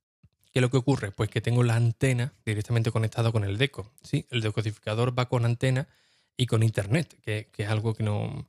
¿Qué 0.51 0.59
es 0.59 0.61
lo 0.61 0.69
que 0.69 0.77
ocurre? 0.77 1.11
Pues 1.11 1.29
que 1.29 1.41
tengo 1.41 1.63
la 1.63 1.75
antena 1.75 2.33
directamente 2.45 2.91
conectada 2.91 3.31
con 3.31 3.43
el 3.43 3.57
deco. 3.57 3.91
¿sí? 4.01 4.25
El 4.29 4.41
decodificador 4.41 5.17
va 5.17 5.27
con 5.27 5.43
antena 5.45 5.87
y 6.37 6.45
con 6.45 6.63
internet, 6.63 7.17
que, 7.21 7.49
es 7.57 7.69
algo 7.69 7.93
que 7.93 8.03
no 8.03 8.47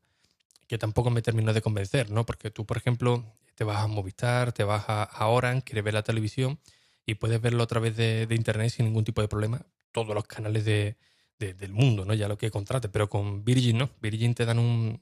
que 0.68 0.78
tampoco 0.78 1.10
me 1.10 1.22
termino 1.22 1.52
de 1.52 1.62
convencer, 1.62 2.10
¿no? 2.10 2.26
Porque 2.26 2.50
tú, 2.50 2.66
por 2.66 2.76
ejemplo, 2.76 3.24
te 3.54 3.62
vas 3.62 3.78
a 3.78 3.86
Movistar, 3.86 4.52
te 4.52 4.64
vas 4.64 4.84
a, 4.88 5.26
Orange, 5.28 5.62
quieres 5.62 5.84
ver 5.84 5.94
la 5.94 6.02
televisión 6.02 6.58
y 7.06 7.14
puedes 7.14 7.40
verlo 7.40 7.62
a 7.62 7.66
través 7.68 7.96
de 7.96 8.26
internet 8.30 8.70
sin 8.70 8.86
ningún 8.86 9.04
tipo 9.04 9.22
de 9.22 9.28
problema. 9.28 9.64
Todos 9.92 10.12
los 10.12 10.24
canales 10.24 10.64
de, 10.64 10.96
del 11.38 11.72
mundo, 11.72 12.04
¿no? 12.04 12.14
Ya 12.14 12.28
lo 12.28 12.38
que 12.38 12.50
contrate, 12.50 12.88
pero 12.88 13.08
con 13.08 13.44
Virgin 13.44 13.78
no. 13.78 13.90
Virgin 14.00 14.34
te 14.34 14.44
dan 14.44 14.58
un, 14.58 15.00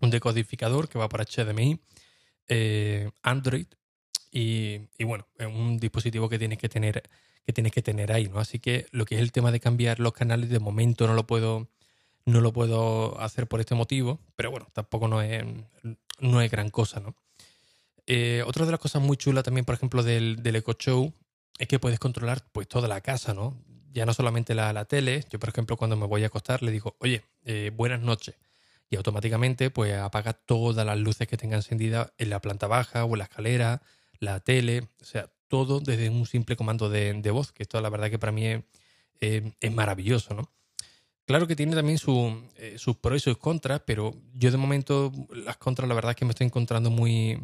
decodificador 0.00 0.88
que 0.88 0.98
va 0.98 1.08
para 1.08 1.24
HDMI, 1.24 1.80
eh, 2.48 3.10
Android 3.22 3.66
y, 4.30 4.80
bueno, 5.04 5.26
es 5.38 5.46
un 5.46 5.78
dispositivo 5.78 6.28
que 6.28 6.38
tienes 6.38 6.58
que 6.58 6.68
tener 6.68 7.02
que 7.46 7.52
tienes 7.52 7.72
que 7.72 7.82
tener 7.82 8.10
ahí, 8.10 8.26
¿no? 8.28 8.38
Así 8.38 8.58
que 8.58 8.86
lo 8.90 9.04
que 9.04 9.16
es 9.16 9.20
el 9.20 9.32
tema 9.32 9.52
de 9.52 9.60
cambiar 9.60 10.00
los 10.00 10.14
canales 10.14 10.48
de 10.48 10.58
momento 10.60 11.06
no 11.06 11.14
lo 11.14 11.26
puedo 11.26 11.68
no 12.24 12.40
lo 12.40 12.52
puedo 12.52 13.20
hacer 13.20 13.46
por 13.46 13.60
este 13.60 13.74
motivo, 13.74 14.18
pero 14.34 14.50
bueno, 14.50 14.66
tampoco 14.72 15.08
no 15.08 15.20
es, 15.20 15.44
no 16.20 16.40
es 16.40 16.50
gran 16.50 16.70
cosa, 16.70 17.00
¿no? 17.00 17.14
Eh, 18.06 18.42
otra 18.46 18.64
de 18.64 18.70
las 18.70 18.80
cosas 18.80 19.02
muy 19.02 19.16
chulas 19.16 19.44
también, 19.44 19.64
por 19.64 19.74
ejemplo, 19.74 20.02
del, 20.02 20.42
del 20.42 20.56
Echo 20.56 20.72
Show 20.72 21.12
es 21.58 21.68
que 21.68 21.78
puedes 21.78 21.98
controlar 21.98 22.44
pues 22.52 22.66
toda 22.66 22.88
la 22.88 23.00
casa, 23.00 23.34
¿no? 23.34 23.62
Ya 23.94 24.04
no 24.04 24.12
solamente 24.12 24.54
la, 24.54 24.72
la, 24.72 24.84
tele, 24.84 25.24
yo 25.30 25.38
por 25.38 25.48
ejemplo 25.48 25.76
cuando 25.76 25.96
me 25.96 26.06
voy 26.06 26.24
a 26.24 26.26
acostar 26.26 26.62
le 26.62 26.72
digo, 26.72 26.96
oye, 26.98 27.22
eh, 27.44 27.70
buenas 27.74 28.00
noches. 28.00 28.34
Y 28.90 28.96
automáticamente 28.96 29.70
pues 29.70 29.94
apaga 29.94 30.32
todas 30.34 30.84
las 30.84 30.98
luces 30.98 31.28
que 31.28 31.36
tenga 31.36 31.56
encendidas 31.56 32.12
en 32.18 32.30
la 32.30 32.40
planta 32.40 32.66
baja 32.66 33.04
o 33.04 33.12
en 33.12 33.18
la 33.18 33.24
escalera, 33.24 33.82
la 34.18 34.40
tele, 34.40 34.88
o 35.00 35.04
sea, 35.04 35.30
todo 35.48 35.80
desde 35.80 36.10
un 36.10 36.26
simple 36.26 36.56
comando 36.56 36.90
de, 36.90 37.30
voz, 37.30 37.52
que 37.52 37.62
esto 37.62 37.80
la 37.80 37.88
verdad 37.88 38.10
que 38.10 38.18
para 38.18 38.32
mí 38.32 38.46
es, 39.20 39.72
maravilloso, 39.72 40.34
¿no? 40.34 40.50
Claro 41.24 41.46
que 41.46 41.56
tiene 41.56 41.74
también 41.74 41.98
eh, 42.56 42.74
sus 42.76 42.96
pros 42.96 43.16
y 43.16 43.20
sus 43.20 43.38
contras, 43.38 43.80
pero 43.86 44.14
yo 44.34 44.50
de 44.50 44.58
momento 44.58 45.10
las 45.32 45.56
contras 45.56 45.88
la 45.88 45.94
verdad 45.94 46.10
es 46.10 46.16
que 46.16 46.26
me 46.26 46.32
estoy 46.32 46.46
encontrando 46.46 46.90
muy, 46.90 47.38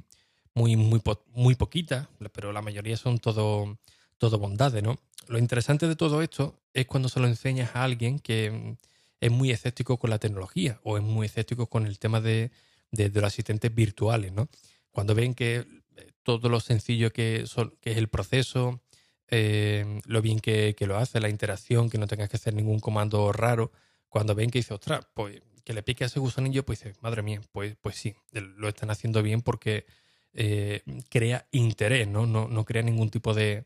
muy, 0.54 0.76
muy, 0.76 1.00
muy 1.32 1.54
poquitas, 1.54 2.08
pero 2.32 2.52
la 2.52 2.60
mayoría 2.60 2.96
son 2.96 3.18
todo, 3.18 3.78
todo 4.20 4.38
bondades, 4.38 4.82
¿no? 4.82 5.00
Lo 5.28 5.38
interesante 5.38 5.88
de 5.88 5.96
todo 5.96 6.20
esto 6.22 6.60
es 6.74 6.86
cuando 6.86 7.08
se 7.08 7.20
lo 7.20 7.26
enseñas 7.26 7.74
a 7.74 7.84
alguien 7.84 8.18
que 8.18 8.50
mm, 8.50 8.76
es 9.20 9.30
muy 9.30 9.50
escéptico 9.50 9.98
con 9.98 10.10
la 10.10 10.18
tecnología 10.18 10.78
o 10.84 10.98
es 10.98 11.02
muy 11.02 11.26
escéptico 11.26 11.68
con 11.68 11.86
el 11.86 11.98
tema 11.98 12.20
de, 12.20 12.52
los 12.92 13.24
asistentes 13.24 13.74
virtuales, 13.74 14.32
¿no? 14.32 14.48
Cuando 14.90 15.14
ven 15.14 15.34
que 15.34 15.66
eh, 15.96 16.12
todo 16.22 16.50
lo 16.50 16.60
sencillo 16.60 17.12
que, 17.12 17.44
es 17.44 17.96
el 17.96 18.08
proceso, 18.08 18.82
eh, 19.28 20.00
lo 20.04 20.20
bien 20.20 20.38
que, 20.38 20.76
lo 20.80 20.98
hace, 20.98 21.18
la 21.18 21.30
interacción, 21.30 21.88
que 21.88 21.96
no 21.98 22.06
tengas 22.06 22.28
que 22.28 22.36
hacer 22.36 22.52
ningún 22.52 22.78
comando 22.78 23.32
raro, 23.32 23.72
cuando 24.10 24.34
ven 24.34 24.50
que 24.50 24.58
dice, 24.58 24.74
ostras, 24.74 25.06
pues 25.14 25.40
que 25.64 25.72
le 25.72 25.82
pique 25.82 26.04
a 26.04 26.08
ese 26.08 26.20
gusanillo, 26.20 26.64
pues 26.66 26.80
dice, 26.80 26.94
madre 27.00 27.22
mía, 27.22 27.40
pues, 27.52 27.74
pues 27.80 27.96
sí, 27.96 28.14
lo 28.32 28.68
están 28.68 28.90
haciendo 28.90 29.22
bien 29.22 29.40
porque 29.40 29.86
eh, 30.34 30.82
crea 31.08 31.46
interés, 31.52 32.06
¿no? 32.06 32.26
¿no? 32.26 32.48
No 32.48 32.64
crea 32.66 32.82
ningún 32.82 33.10
tipo 33.10 33.32
de, 33.34 33.64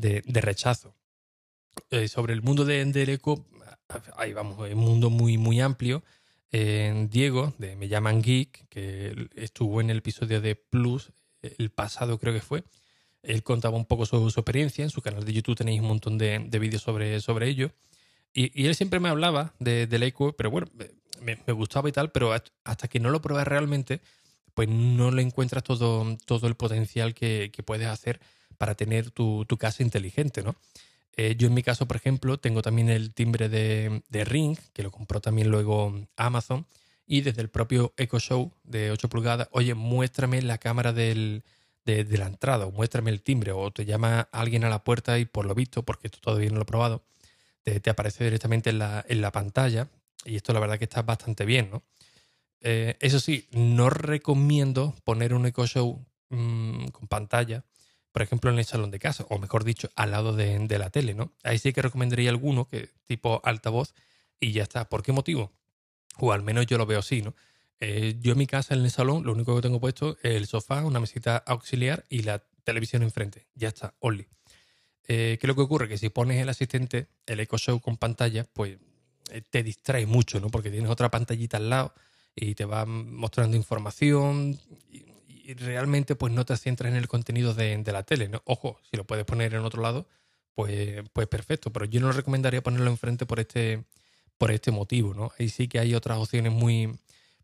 de, 0.00 0.40
rechazo. 0.40 0.94
eh, 1.90 2.08
sobre 2.08 2.32
el 2.32 2.42
mundo 2.42 2.64
de, 2.64 2.84
del 2.84 3.08
eco, 3.10 3.46
ahí 4.16 4.32
vamos, 4.32 4.66
es 4.68 4.74
un 4.74 4.80
mundo 4.80 5.10
muy, 5.10 5.38
muy 5.38 5.60
amplio. 5.60 6.02
Diego, 6.52 7.54
de 7.58 7.76
Me 7.76 7.86
llaman 7.86 8.22
Geek, 8.22 8.68
que 8.68 9.28
estuvo 9.36 9.80
en 9.80 9.90
el 9.90 9.98
episodio 9.98 10.40
de 10.40 10.56
Plus, 10.56 11.12
el 11.42 11.70
pasado 11.70 12.18
creo 12.18 12.34
que 12.34 12.40
fue, 12.40 12.64
él 13.22 13.42
contaba 13.42 13.76
un 13.76 13.84
poco 13.84 14.06
su, 14.06 14.30
su 14.30 14.40
experiencia. 14.40 14.84
En 14.84 14.90
su 14.90 15.02
canal 15.02 15.24
de 15.24 15.32
YouTube 15.32 15.56
tenéis 15.56 15.80
un 15.80 15.88
montón 15.88 16.18
de, 16.18 16.38
de 16.38 16.58
vídeos 16.58 16.82
sobre, 16.82 17.20
sobre 17.20 17.48
ello. 17.48 17.70
Y, 18.32 18.60
y, 18.60 18.66
él 18.66 18.74
siempre 18.74 19.00
me 19.00 19.08
hablaba 19.08 19.54
de, 19.58 19.86
del 19.86 20.04
eco, 20.04 20.32
pero 20.32 20.50
bueno, 20.50 20.68
me, 21.20 21.36
me, 21.46 21.52
gustaba 21.52 21.88
y 21.88 21.92
tal, 21.92 22.12
pero 22.12 22.32
hasta 22.64 22.88
que 22.88 23.00
no 23.00 23.10
lo 23.10 23.20
pruebas 23.20 23.46
realmente, 23.46 24.00
pues 24.54 24.68
no 24.68 25.10
le 25.10 25.22
encuentras 25.22 25.64
todo, 25.64 26.16
todo 26.26 26.46
el 26.46 26.54
potencial 26.54 27.12
que, 27.12 27.50
que 27.52 27.62
puedes 27.62 27.88
hacer 27.88 28.20
para 28.60 28.74
tener 28.74 29.10
tu, 29.10 29.46
casa 29.58 29.82
inteligente, 29.82 30.42
¿no? 30.42 30.54
Eh, 31.16 31.34
yo 31.38 31.46
en 31.46 31.54
mi 31.54 31.62
caso, 31.62 31.86
por 31.86 31.96
ejemplo, 31.96 32.38
tengo 32.38 32.60
también 32.60 32.90
el 32.90 33.14
timbre 33.14 33.48
de, 33.48 34.02
Ring, 34.26 34.58
que 34.74 34.82
lo 34.82 34.90
compró 34.90 35.22
también 35.22 35.48
luego 35.48 35.98
Amazon, 36.16 36.66
y 37.06 37.22
desde 37.22 37.40
el 37.40 37.48
propio 37.48 37.94
Echo 37.96 38.20
Show 38.20 38.52
de 38.64 38.90
8 38.90 39.08
pulgadas, 39.08 39.48
oye, 39.52 39.72
muéstrame 39.72 40.42
la 40.42 40.58
cámara 40.58 40.92
del, 40.92 41.42
de, 41.86 42.04
la 42.18 42.26
entrada, 42.26 42.66
o 42.66 42.70
muéstrame 42.70 43.10
el 43.10 43.22
timbre, 43.22 43.52
o 43.52 43.70
te 43.70 43.86
llama 43.86 44.28
alguien 44.30 44.64
a 44.64 44.68
la 44.68 44.84
puerta 44.84 45.18
y 45.18 45.24
por 45.24 45.46
lo 45.46 45.54
visto, 45.54 45.82
porque 45.82 46.08
esto 46.08 46.18
todavía 46.20 46.50
no 46.50 46.56
lo 46.56 46.62
he 46.62 46.66
probado, 46.66 47.02
te, 47.62 47.88
aparece 47.88 48.24
directamente 48.24 48.68
en 48.68 48.78
la, 48.78 49.02
en 49.08 49.22
la, 49.22 49.32
pantalla, 49.32 49.88
y 50.26 50.36
esto 50.36 50.52
la 50.52 50.60
verdad 50.60 50.76
que 50.76 50.84
está 50.84 51.00
bastante 51.00 51.46
bien, 51.46 51.70
¿no? 51.70 51.82
Eh, 52.60 52.98
eso 53.00 53.20
sí, 53.20 53.48
no 53.52 53.88
recomiendo 53.88 54.94
poner 55.04 55.32
un 55.32 55.46
Echo 55.46 55.66
Show 55.66 56.04
mmm, 56.28 56.88
con 56.88 57.08
pantalla, 57.08 57.64
por 58.12 58.22
ejemplo, 58.22 58.50
en 58.50 58.58
el 58.58 58.64
salón 58.64 58.90
de 58.90 58.98
casa, 58.98 59.24
o 59.28 59.38
mejor 59.38 59.64
dicho, 59.64 59.90
al 59.96 60.10
lado 60.10 60.34
de, 60.34 60.58
de, 60.58 60.78
la 60.78 60.90
tele, 60.90 61.14
¿no? 61.14 61.32
Ahí 61.44 61.58
sí 61.58 61.72
que 61.72 61.82
recomendaría 61.82 62.30
alguno, 62.30 62.66
que 62.66 62.90
tipo 63.06 63.40
altavoz, 63.44 63.94
y 64.40 64.52
ya 64.52 64.62
está. 64.62 64.88
¿Por 64.88 65.02
qué 65.02 65.12
motivo? 65.12 65.52
O 66.18 66.32
al 66.32 66.42
menos 66.42 66.66
yo 66.66 66.78
lo 66.78 66.86
veo 66.86 66.98
así, 66.98 67.22
¿no? 67.22 67.34
Eh, 67.80 68.16
yo 68.20 68.32
en 68.32 68.38
mi 68.38 68.46
casa, 68.46 68.74
en 68.74 68.84
el 68.84 68.90
salón, 68.90 69.24
lo 69.24 69.32
único 69.32 69.56
que 69.56 69.62
tengo 69.62 69.80
puesto 69.80 70.18
es 70.22 70.34
el 70.34 70.46
sofá, 70.46 70.84
una 70.84 71.00
mesita 71.00 71.38
auxiliar 71.38 72.04
y 72.08 72.22
la 72.22 72.44
televisión 72.64 73.02
enfrente. 73.02 73.46
Ya 73.54 73.68
está, 73.68 73.94
only. 74.00 74.26
Eh, 75.08 75.38
¿Qué 75.40 75.46
es 75.46 75.48
lo 75.48 75.54
que 75.54 75.62
ocurre? 75.62 75.88
Que 75.88 75.98
si 75.98 76.10
pones 76.10 76.40
el 76.40 76.48
asistente, 76.48 77.08
el 77.26 77.40
Echo 77.40 77.56
Show 77.56 77.80
con 77.80 77.96
pantalla, 77.96 78.44
pues 78.52 78.78
eh, 79.30 79.42
te 79.48 79.62
distrae 79.62 80.06
mucho, 80.06 80.40
¿no? 80.40 80.50
Porque 80.50 80.70
tienes 80.70 80.90
otra 80.90 81.10
pantallita 81.10 81.56
al 81.56 81.70
lado 81.70 81.94
y 82.36 82.54
te 82.54 82.64
va 82.64 82.84
mostrando 82.84 83.56
información 83.56 84.58
realmente 85.54 86.16
pues 86.16 86.32
no 86.32 86.44
te 86.44 86.56
centras 86.56 86.90
en 86.90 86.96
el 86.96 87.08
contenido 87.08 87.54
de, 87.54 87.76
de, 87.76 87.92
la 87.92 88.02
tele, 88.02 88.28
¿no? 88.28 88.42
Ojo, 88.44 88.78
si 88.90 88.96
lo 88.96 89.04
puedes 89.04 89.24
poner 89.24 89.54
en 89.54 89.60
otro 89.60 89.82
lado, 89.82 90.06
pues, 90.54 91.02
pues 91.12 91.26
perfecto, 91.28 91.72
pero 91.72 91.86
yo 91.86 92.00
no 92.00 92.12
recomendaría 92.12 92.62
ponerlo 92.62 92.90
enfrente 92.90 93.26
por 93.26 93.40
este, 93.40 93.84
por 94.38 94.50
este 94.50 94.70
motivo, 94.70 95.14
¿no? 95.14 95.32
Ahí 95.38 95.48
sí 95.48 95.68
que 95.68 95.78
hay 95.78 95.94
otras 95.94 96.18
opciones 96.18 96.52
muy, 96.52 96.96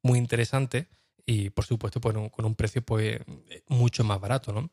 muy 0.02 0.18
interesantes 0.18 0.86
y 1.24 1.50
por 1.50 1.64
supuesto 1.64 2.00
pues, 2.00 2.14
con 2.30 2.44
un 2.44 2.54
precio 2.54 2.82
pues 2.82 3.20
mucho 3.68 4.04
más 4.04 4.20
barato, 4.20 4.52
¿no? 4.52 4.70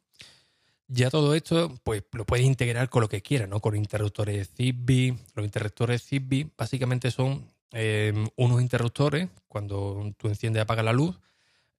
Ya 0.88 1.10
todo 1.10 1.34
esto, 1.34 1.74
pues 1.84 2.04
lo 2.12 2.26
puedes 2.26 2.46
integrar 2.46 2.90
con 2.90 3.02
lo 3.02 3.10
que 3.10 3.22
quieras, 3.22 3.50
¿no? 3.50 3.60
Con 3.62 3.76
interruptores 3.76 4.50
Zigbee. 4.56 5.16
Los 5.34 5.46
interruptores 5.46 6.04
Zigbee 6.04 6.52
básicamente 6.58 7.10
son 7.10 7.48
eh, 7.72 8.14
unos 8.36 8.62
interruptores 8.62 9.30
cuando 9.48 10.14
tú 10.18 10.28
enciendes 10.28 10.60
y 10.60 10.64
apagas 10.64 10.86
la 10.86 10.94
luz, 10.94 11.20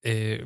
eh, 0.02 0.44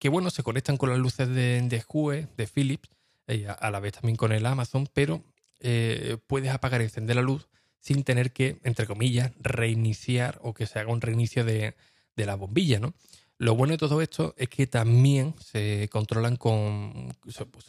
que 0.00 0.08
bueno, 0.08 0.30
se 0.30 0.42
conectan 0.42 0.76
con 0.76 0.90
las 0.90 0.98
luces 0.98 1.28
de, 1.28 1.60
de 1.60 1.84
Hue, 1.86 2.26
de 2.36 2.46
Philips, 2.48 2.88
y 3.28 3.44
a, 3.44 3.70
la 3.70 3.78
vez 3.78 3.92
también 3.92 4.16
con 4.16 4.32
el 4.32 4.44
Amazon, 4.46 4.88
pero 4.92 5.22
eh, 5.60 6.16
puedes 6.26 6.50
apagar 6.50 6.80
y 6.80 6.84
encender 6.84 7.14
la 7.14 7.22
luz 7.22 7.46
sin 7.78 8.02
tener 8.02 8.32
que, 8.32 8.58
entre 8.64 8.86
comillas, 8.86 9.30
reiniciar 9.38 10.40
o 10.42 10.54
que 10.54 10.66
se 10.66 10.80
haga 10.80 10.90
un 10.90 11.00
reinicio 11.00 11.44
de, 11.44 11.76
de 12.16 12.26
la 12.26 12.34
bombilla, 12.34 12.80
¿no? 12.80 12.94
Lo 13.38 13.54
bueno 13.54 13.72
de 13.72 13.78
todo 13.78 14.02
esto 14.02 14.34
es 14.36 14.48
que 14.48 14.66
también 14.66 15.34
se 15.38 15.88
controlan 15.90 16.36
con, 16.36 17.14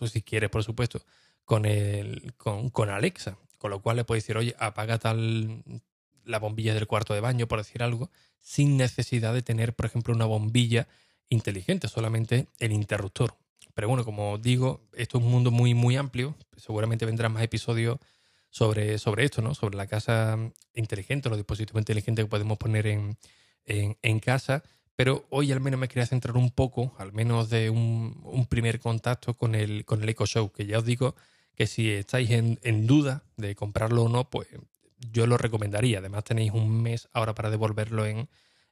si 0.05 0.21
quieres, 0.21 0.49
por 0.49 0.63
supuesto, 0.63 1.01
con, 1.45 1.65
el, 1.65 2.33
con, 2.35 2.69
con, 2.69 2.89
Alexa. 2.89 3.37
Con 3.57 3.71
lo 3.71 3.81
cual 3.81 3.97
le 3.97 4.03
puedes 4.03 4.23
decir, 4.23 4.35
oye, 4.35 4.53
apaga 4.59 4.97
tal 4.99 5.63
la 6.25 6.39
bombilla 6.39 6.73
del 6.73 6.87
cuarto 6.87 7.13
de 7.13 7.21
baño, 7.21 7.47
por 7.47 7.59
decir 7.59 7.83
algo, 7.83 8.09
sin 8.39 8.75
necesidad 8.75 9.33
de 9.33 9.43
tener, 9.43 9.73
por 9.73 9.85
ejemplo, 9.85 10.13
una 10.13 10.25
bombilla 10.25 10.89
inteligente, 11.31 11.87
solamente 11.87 12.47
el 12.59 12.71
interruptor. 12.71 13.35
Pero 13.73 13.87
bueno, 13.87 14.05
como 14.05 14.37
digo, 14.37 14.81
esto 14.93 15.17
es 15.17 15.23
un 15.23 15.31
mundo 15.31 15.49
muy, 15.49 15.73
muy 15.73 15.95
amplio. 15.95 16.35
Seguramente 16.57 17.05
vendrán 17.05 17.33
más 17.33 17.43
episodios 17.43 17.97
sobre, 18.49 18.99
sobre 18.99 19.23
esto, 19.23 19.41
¿no? 19.41 19.55
Sobre 19.55 19.77
la 19.77 19.87
casa 19.87 20.37
inteligente, 20.73 21.29
los 21.29 21.37
dispositivos 21.37 21.79
inteligentes 21.81 22.25
que 22.25 22.29
podemos 22.29 22.57
poner 22.57 22.85
en, 22.85 23.17
en, 23.65 24.19
casa 24.19 24.63
pero 24.95 25.25
hoy 25.29 25.51
al 25.51 25.61
menos 25.61 25.79
me 25.79 25.87
quería 25.87 26.05
centrar 26.05 26.37
un 26.37 26.51
poco, 26.51 26.93
al 26.99 27.11
menos 27.13 27.49
de 27.49 27.69
un, 27.71 28.21
un 28.23 28.45
primer 28.45 28.79
contacto 28.79 29.33
con 29.33 29.55
el, 29.55 29.83
con 29.85 30.03
el 30.03 30.09
Eco 30.09 30.27
Show, 30.27 30.51
que 30.51 30.65
ya 30.67 30.77
os 30.77 30.85
digo 30.85 31.15
que 31.55 31.65
si 31.65 31.89
estáis 31.89 32.29
en, 32.29 32.59
en, 32.61 32.85
duda 32.85 33.23
de 33.37 33.55
comprarlo 33.55 34.03
o 34.03 34.09
no, 34.09 34.29
pues 34.29 34.47
yo 35.11 35.25
lo 35.25 35.37
recomendaría. 35.37 35.99
Además 35.99 36.25
tenéis 36.25 36.51
un 36.51 36.83
mes 36.83 37.09
ahora 37.13 37.33
para 37.33 37.49
devolverlo 37.49 38.05
en, 38.05 38.29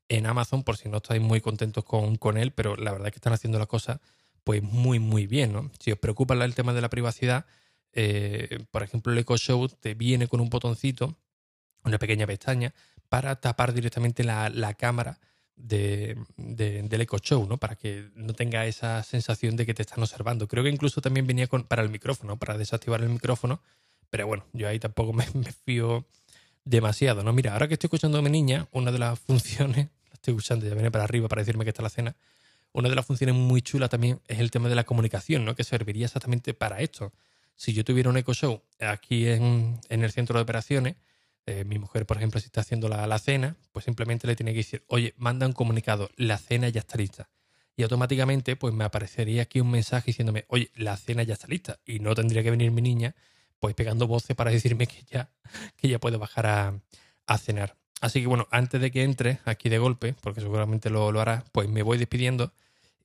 en 0.09 0.25
Amazon 0.25 0.63
por 0.63 0.77
si 0.77 0.89
no 0.89 0.97
estáis 0.97 1.21
muy 1.21 1.41
contentos 1.41 1.83
con, 1.85 2.17
con 2.17 2.37
él, 2.37 2.51
pero 2.51 2.75
la 2.75 2.91
verdad 2.91 3.07
es 3.07 3.13
que 3.13 3.17
están 3.17 3.33
haciendo 3.33 3.59
la 3.59 3.67
cosa 3.67 4.01
pues 4.43 4.63
muy 4.63 4.99
muy 4.99 5.27
bien, 5.27 5.53
¿no? 5.53 5.71
Si 5.79 5.91
os 5.91 5.99
preocupa 5.99 6.33
el 6.33 6.55
tema 6.55 6.73
de 6.73 6.81
la 6.81 6.89
privacidad, 6.89 7.45
eh, 7.93 8.65
por 8.71 8.83
ejemplo 8.83 9.13
el 9.13 9.19
Eco 9.19 9.37
Show 9.37 9.69
te 9.69 9.93
viene 9.93 10.27
con 10.27 10.41
un 10.41 10.49
botoncito, 10.49 11.17
una 11.83 11.97
pequeña 11.99 12.27
pestaña, 12.27 12.73
para 13.09 13.39
tapar 13.39 13.73
directamente 13.73 14.23
la, 14.23 14.49
la 14.49 14.73
cámara 14.75 15.19
de, 15.59 16.17
de, 16.37 16.83
del 16.83 17.01
Echo 17.01 17.17
Show, 17.17 17.45
¿no? 17.47 17.57
Para 17.57 17.75
que 17.75 18.09
no 18.15 18.33
tenga 18.33 18.65
esa 18.65 19.03
sensación 19.03 19.55
de 19.55 19.65
que 19.65 19.73
te 19.73 19.81
están 19.81 20.01
observando. 20.01 20.47
Creo 20.47 20.63
que 20.63 20.69
incluso 20.69 21.01
también 21.01 21.27
venía 21.27 21.47
con, 21.47 21.63
para 21.63 21.81
el 21.81 21.89
micrófono, 21.89 22.37
para 22.37 22.57
desactivar 22.57 23.01
el 23.01 23.09
micrófono, 23.09 23.61
pero 24.09 24.25
bueno, 24.25 24.45
yo 24.53 24.67
ahí 24.67 24.79
tampoco 24.79 25.13
me, 25.13 25.25
fío 25.65 26.05
demasiado, 26.63 27.23
¿no? 27.23 27.33
Mira, 27.33 27.53
ahora 27.53 27.67
que 27.67 27.73
estoy 27.73 27.87
escuchando 27.87 28.19
a 28.19 28.21
mi 28.21 28.29
niña, 28.29 28.67
una 28.71 28.91
de 28.91 28.99
las 28.99 29.19
funciones, 29.27 29.89
estoy 30.19 30.33
escuchando, 30.33 30.65
ya 30.67 30.73
viene 30.73 30.91
para 30.91 31.05
arriba 31.05 31.27
para 31.27 31.41
decirme 31.41 31.63
que 31.63 31.69
está 31.69 31.81
la 31.81 31.89
cena, 31.89 32.15
una 32.71 32.89
de 32.89 32.95
las 32.95 33.05
funciones 33.05 33.35
muy 33.35 33.61
chulas 33.61 33.89
también 33.89 34.21
es 34.27 34.39
el 34.39 34.51
tema 34.51 34.69
de 34.69 34.75
la 34.75 34.83
comunicación, 34.83 35.43
¿no? 35.43 35.55
Que 35.55 35.63
serviría 35.63 36.05
exactamente 36.05 36.53
para 36.53 36.81
esto. 36.81 37.13
Si 37.55 37.73
yo 37.73 37.83
tuviera 37.83 38.09
un 38.09 38.17
Echo 38.17 38.33
Show 38.33 38.61
aquí 38.79 39.27
en, 39.27 39.79
en 39.89 40.03
el 40.03 40.11
centro 40.11 40.37
de 40.37 40.43
operaciones, 40.43 40.95
eh, 41.45 41.65
mi 41.65 41.79
mujer, 41.79 42.05
por 42.05 42.17
ejemplo, 42.17 42.39
si 42.39 42.45
está 42.45 42.61
haciendo 42.61 42.87
la, 42.87 43.07
la, 43.07 43.17
cena, 43.17 43.57
pues 43.71 43.85
simplemente 43.85 44.27
le 44.27 44.35
tiene 44.35 44.51
que 44.51 44.57
decir, 44.59 44.83
oye, 44.87 45.15
manda 45.17 45.47
un 45.47 45.53
comunicado, 45.53 46.09
la 46.15 46.37
cena 46.37 46.69
ya 46.69 46.81
está 46.81 46.97
lista. 46.97 47.29
Y 47.75 47.83
automáticamente, 47.83 48.55
pues 48.55 48.73
me 48.73 48.83
aparecería 48.83 49.43
aquí 49.43 49.59
un 49.61 49.71
mensaje 49.71 50.07
diciéndome, 50.07 50.45
oye, 50.49 50.69
la 50.75 50.95
cena 50.97 51.23
ya 51.23 51.33
está 51.33 51.47
lista. 51.47 51.79
Y 51.85 51.99
no 51.99 52.13
tendría 52.13 52.43
que 52.43 52.51
venir 52.51 52.71
mi 52.71 52.81
niña, 52.81 53.15
pues 53.59 53.73
pegando 53.73 54.05
voces 54.05 54.35
para 54.35 54.51
decirme 54.57 54.85
que 54.85 55.03
ya, 55.09 55.31
que 55.75 55.87
ya 55.87 55.99
puedo 55.99 56.19
bajar 56.19 56.45
a 57.25 57.37
cenar. 57.39 57.78
Así 58.01 58.21
que 58.21 58.27
bueno, 58.27 58.47
antes 58.51 58.79
de 58.79 58.91
que 58.91 59.03
entre 59.03 59.39
aquí 59.45 59.69
de 59.69 59.77
golpe, 59.77 60.15
porque 60.21 60.41
seguramente 60.41 60.89
lo, 60.89 61.11
lo 61.11 61.21
hará, 61.21 61.43
pues 61.51 61.67
me 61.69 61.83
voy 61.83 61.97
despidiendo. 61.97 62.53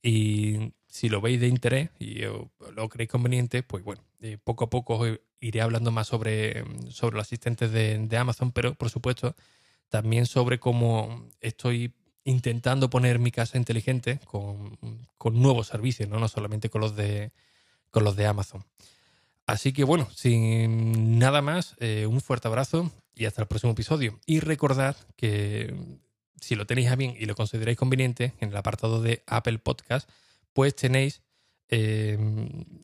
Y 0.01 0.73
si 0.87 1.09
lo 1.09 1.19
veis 1.19 1.41
de 1.41 1.47
interés 1.47 1.89
y 1.99 2.21
lo 2.21 2.89
creéis 2.89 3.09
conveniente, 3.09 3.63
pues 3.63 3.83
bueno, 3.83 4.01
eh, 4.21 4.37
poco 4.41 4.63
a 4.63 4.69
poco 4.69 5.05
iré 5.41 5.61
hablando 5.61 5.91
más 5.91 6.07
sobre, 6.07 6.63
sobre 6.89 7.17
los 7.17 7.27
asistentes 7.27 7.71
de, 7.71 8.17
Amazon, 8.17 8.51
pero 8.53 8.75
por 8.75 8.89
supuesto 8.89 9.35
también 9.89 10.25
sobre 10.25 10.57
cómo 10.57 11.27
estoy 11.41 11.93
intentando 12.23 12.89
poner 12.89 13.19
mi 13.19 13.31
casa 13.31 13.57
inteligente 13.57 14.19
con, 14.25 14.77
con 15.17 15.41
nuevos 15.41 15.67
servicios, 15.67 16.07
¿no? 16.07 16.19
no 16.19 16.27
solamente 16.27 16.69
con 16.69 16.79
los 16.79 16.95
de, 16.95 17.31
con 17.91 18.05
los 18.05 18.15
de 18.15 18.25
Amazon. 18.25 18.63
Así 19.45 19.73
que 19.73 19.83
bueno, 19.83 20.07
sin 20.15 21.19
nada 21.19 21.41
más, 21.41 21.75
eh, 21.79 22.07
un 22.07 22.21
fuerte 22.21 22.47
abrazo 22.47 22.89
y 23.15 23.25
hasta 23.25 23.41
el 23.41 23.47
próximo 23.47 23.73
episodio. 23.73 24.19
Y 24.25 24.39
recordad 24.39 24.95
que 25.15 25.73
si 26.39 26.55
lo 26.55 26.65
tenéis 26.65 26.89
a 26.89 26.95
bien 26.95 27.15
y 27.17 27.25
lo 27.25 27.35
consideráis 27.35 27.77
conveniente, 27.77 28.33
en 28.39 28.49
el 28.49 28.57
apartado 28.57 29.01
de 29.01 29.23
Apple 29.25 29.59
Podcast, 29.59 30.09
pues 30.53 30.75
tenéis 30.75 31.21
eh, 31.69 32.17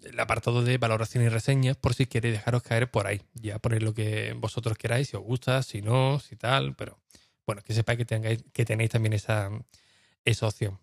el 0.04 0.20
apartado 0.20 0.64
de 0.64 0.78
valoración 0.78 1.24
y 1.24 1.30
reseñas 1.30 1.78
por 1.78 1.94
si 1.94 2.08
queréis 2.08 2.36
dejaros 2.36 2.64
caer 2.64 2.90
por 2.90 3.08
ahí. 3.08 3.22
Ya 3.34 3.60
ponéis 3.60 3.84
lo 3.84 3.94
que 3.94 4.34
vosotros 4.34 4.78
queráis, 4.78 5.10
si 5.10 5.18
os 5.18 5.24
gusta, 5.24 5.62
si 5.64 5.82
no, 5.82 6.20
si 6.20 6.36
tal, 6.36 6.76
pero 6.76 7.00
bueno, 7.46 7.62
que 7.62 7.74
sepáis 7.74 7.98
que, 7.98 8.06
tengáis, 8.06 8.44
que 8.54 8.66
tenéis 8.66 8.92
también 8.92 9.14
esa, 9.14 9.50
esa 10.26 10.48
opción. 10.48 10.80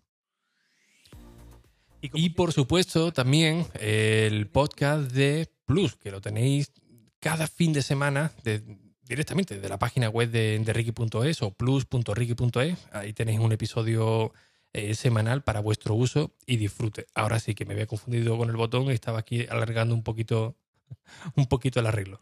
Y, 2.01 2.11
y 2.13 2.29
por 2.29 2.53
supuesto 2.53 3.11
también 3.11 3.67
el 3.79 4.47
podcast 4.47 5.11
de 5.11 5.51
Plus, 5.65 5.97
que 5.97 6.11
lo 6.11 6.21
tenéis 6.21 6.71
cada 7.19 7.47
fin 7.47 7.73
de 7.73 7.81
semana 7.81 8.31
de, 8.43 8.63
directamente 9.09 9.59
de 9.59 9.67
la 9.67 9.79
página 9.79 10.07
web 10.07 10.29
de, 10.29 10.59
de 10.59 10.73
Ricky.es 10.73 11.41
o 11.41 11.51
plus.ricky.es. 11.51 12.77
Ahí 12.93 13.11
tenéis 13.11 13.39
un 13.39 13.51
episodio 13.51 14.31
eh, 14.71 14.93
semanal 14.93 15.41
para 15.41 15.61
vuestro 15.61 15.95
uso 15.95 16.31
y 16.45 16.57
disfrute. 16.57 17.07
Ahora 17.15 17.39
sí 17.39 17.55
que 17.55 17.65
me 17.65 17.73
había 17.73 17.87
confundido 17.87 18.37
con 18.37 18.49
el 18.49 18.55
botón 18.55 18.85
y 18.85 18.91
estaba 18.91 19.17
aquí 19.17 19.47
alargando 19.49 19.95
un 19.95 20.03
poquito, 20.03 20.55
un 21.35 21.47
poquito 21.47 21.79
el 21.79 21.87
arreglo. 21.87 22.21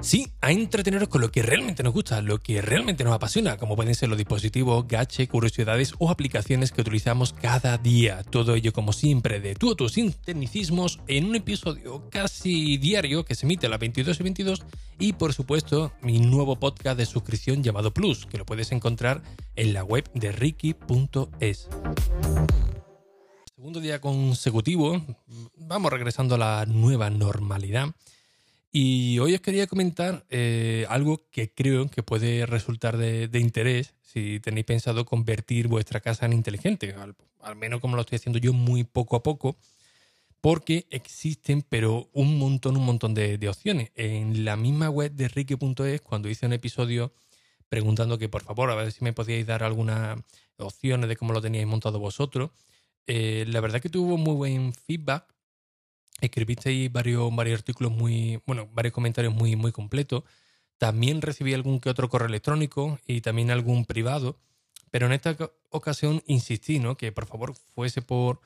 Sí, 0.00 0.28
a 0.40 0.52
entreteneros 0.52 1.08
con 1.08 1.20
lo 1.20 1.32
que 1.32 1.42
realmente 1.42 1.82
nos 1.82 1.92
gusta, 1.92 2.22
lo 2.22 2.38
que 2.38 2.62
realmente 2.62 3.02
nos 3.02 3.12
apasiona, 3.12 3.56
como 3.56 3.74
pueden 3.74 3.96
ser 3.96 4.08
los 4.08 4.16
dispositivos, 4.16 4.86
gache, 4.86 5.26
curiosidades 5.26 5.94
o 5.98 6.08
aplicaciones 6.08 6.70
que 6.70 6.82
utilizamos 6.82 7.32
cada 7.32 7.76
día. 7.78 8.22
Todo 8.22 8.54
ello, 8.54 8.72
como 8.72 8.92
siempre, 8.92 9.40
de 9.40 9.56
tú 9.56 9.72
a 9.72 9.74
tus 9.74 9.94
sin 9.94 10.12
tecnicismos 10.12 11.00
en 11.08 11.24
un 11.24 11.34
episodio 11.34 12.08
casi 12.10 12.78
diario 12.78 13.24
que 13.24 13.34
se 13.34 13.46
emite 13.46 13.66
a 13.66 13.70
las 13.70 13.80
22 13.80 14.20
y 14.20 14.22
22 14.22 14.62
y, 15.00 15.12
por 15.14 15.34
supuesto, 15.34 15.92
mi 16.00 16.20
nuevo 16.20 16.56
podcast 16.56 16.96
de 16.96 17.04
suscripción 17.04 17.64
llamado 17.64 17.92
Plus, 17.92 18.24
que 18.26 18.38
lo 18.38 18.46
puedes 18.46 18.70
encontrar 18.70 19.22
en 19.56 19.72
la 19.72 19.82
web 19.82 20.08
de 20.14 20.30
ricky.es. 20.30 21.68
Segundo 23.56 23.80
día 23.80 24.00
consecutivo, 24.00 25.04
vamos 25.56 25.92
regresando 25.92 26.36
a 26.36 26.38
la 26.38 26.66
nueva 26.66 27.10
normalidad. 27.10 27.88
Y 28.80 29.18
hoy 29.18 29.34
os 29.34 29.40
quería 29.40 29.66
comentar 29.66 30.24
eh, 30.30 30.86
algo 30.88 31.26
que 31.32 31.52
creo 31.52 31.90
que 31.90 32.04
puede 32.04 32.46
resultar 32.46 32.96
de, 32.96 33.28
interés 33.40 33.96
si 34.02 34.38
tenéis 34.38 34.66
pensado 34.66 35.04
convertir 35.04 35.66
vuestra 35.66 35.98
casa 35.98 36.26
en 36.26 36.32
inteligente, 36.32 36.94
al, 36.94 37.56
menos 37.56 37.80
como 37.80 37.96
lo 37.96 38.02
estoy 38.02 38.14
haciendo 38.14 38.38
yo 38.38 38.52
muy 38.52 38.84
poco 38.84 39.16
a 39.16 39.24
poco, 39.24 39.56
porque 40.40 40.86
existen, 40.90 41.62
pero 41.68 42.08
un 42.12 42.38
montón, 42.38 42.76
un 42.76 42.84
montón 42.84 43.14
de, 43.14 43.48
opciones. 43.48 43.90
En 43.96 44.44
la 44.44 44.54
misma 44.54 44.88
web 44.90 45.10
de 45.10 45.26
Ricky.es, 45.26 46.00
cuando 46.00 46.28
hice 46.28 46.46
un 46.46 46.52
episodio 46.52 47.12
preguntando 47.68 48.16
que 48.16 48.28
por 48.28 48.44
favor, 48.44 48.70
a 48.70 48.76
ver 48.76 48.92
si 48.92 49.02
me 49.02 49.12
podíais 49.12 49.44
dar 49.44 49.64
algunas 49.64 50.20
opciones 50.56 51.08
de 51.08 51.16
cómo 51.16 51.32
lo 51.32 51.42
teníais 51.42 51.66
montado 51.66 51.98
vosotros, 51.98 52.50
eh, 53.08 53.44
la 53.48 53.60
verdad 53.60 53.80
que 53.80 53.88
tuvo 53.88 54.16
muy 54.18 54.34
buen 54.34 54.72
feedback 54.72 55.24
Escribisteis 56.20 56.90
varios, 56.90 57.34
varios 57.34 57.58
artículos 57.58 57.92
muy, 57.92 58.42
bueno, 58.46 58.68
varios 58.72 58.92
comentarios 58.92 59.34
muy, 59.34 59.56
muy 59.56 59.72
completos. 59.72 60.24
También 60.78 61.22
recibí 61.22 61.54
algún 61.54 61.80
que 61.80 61.90
otro 61.90 62.08
correo 62.08 62.28
electrónico 62.28 62.98
y 63.06 63.20
también 63.20 63.50
algún 63.50 63.84
privado. 63.84 64.38
Pero 64.90 65.06
en 65.06 65.12
esta 65.12 65.36
ocasión 65.70 66.22
insistí, 66.26 66.78
¿no? 66.78 66.96
Que 66.96 67.12
por 67.12 67.26
favor 67.26 67.54
fuese 67.54 68.02
por 68.02 68.40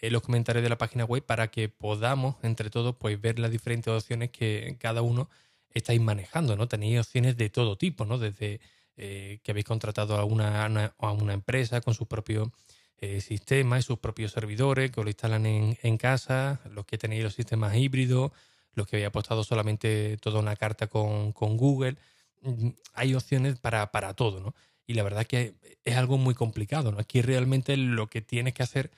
eh, 0.00 0.10
los 0.10 0.22
comentarios 0.22 0.62
de 0.62 0.68
la 0.68 0.78
página 0.78 1.04
web 1.04 1.24
para 1.24 1.50
que 1.50 1.68
podamos, 1.68 2.36
entre 2.42 2.70
todos, 2.70 2.96
pues 2.96 3.20
ver 3.20 3.38
las 3.38 3.50
diferentes 3.50 3.92
opciones 3.92 4.30
que 4.30 4.76
cada 4.78 5.02
uno 5.02 5.28
estáis 5.70 6.00
manejando, 6.00 6.56
¿no? 6.56 6.68
Tenéis 6.68 7.00
opciones 7.00 7.36
de 7.36 7.50
todo 7.50 7.76
tipo, 7.76 8.04
¿no? 8.04 8.18
Desde 8.18 8.60
eh, 8.96 9.40
que 9.42 9.50
habéis 9.52 9.66
contratado 9.66 10.16
a 10.16 10.24
una, 10.24 10.64
a 10.64 11.12
una 11.12 11.32
empresa 11.32 11.80
con 11.80 11.94
su 11.94 12.06
propio 12.06 12.52
eh, 13.00 13.20
sistemas 13.20 13.80
y 13.80 13.82
sus 13.82 13.98
propios 14.00 14.32
servidores 14.32 14.90
que 14.90 14.98
os 15.00 15.04
lo 15.04 15.10
instalan 15.10 15.46
en, 15.46 15.98
casa, 15.98 16.60
los 16.72 16.84
que 16.84 16.98
tenéis 16.98 17.22
los 17.22 17.34
sistemas 17.34 17.76
híbridos, 17.76 18.32
los 18.74 18.88
que 18.88 18.96
habéis 18.96 19.06
apostado 19.06 19.44
solamente 19.44 20.16
toda 20.16 20.40
una 20.40 20.56
carta 20.56 20.88
con, 20.88 21.32
Google. 21.32 21.96
Mm, 22.42 22.70
hay 22.94 23.14
opciones 23.14 23.58
para, 23.58 23.92
para, 23.92 24.14
todo, 24.14 24.40
¿no? 24.40 24.54
Y 24.86 24.94
la 24.94 25.04
verdad 25.04 25.26
que 25.26 25.54
es 25.84 25.96
algo 25.96 26.18
muy 26.18 26.34
complicado, 26.34 26.90
¿no? 26.90 26.98
Aquí 26.98 27.22
realmente 27.22 27.76
lo 27.76 28.08
que 28.08 28.20
tienes 28.20 28.54
que 28.54 28.64
hacer 28.64 28.90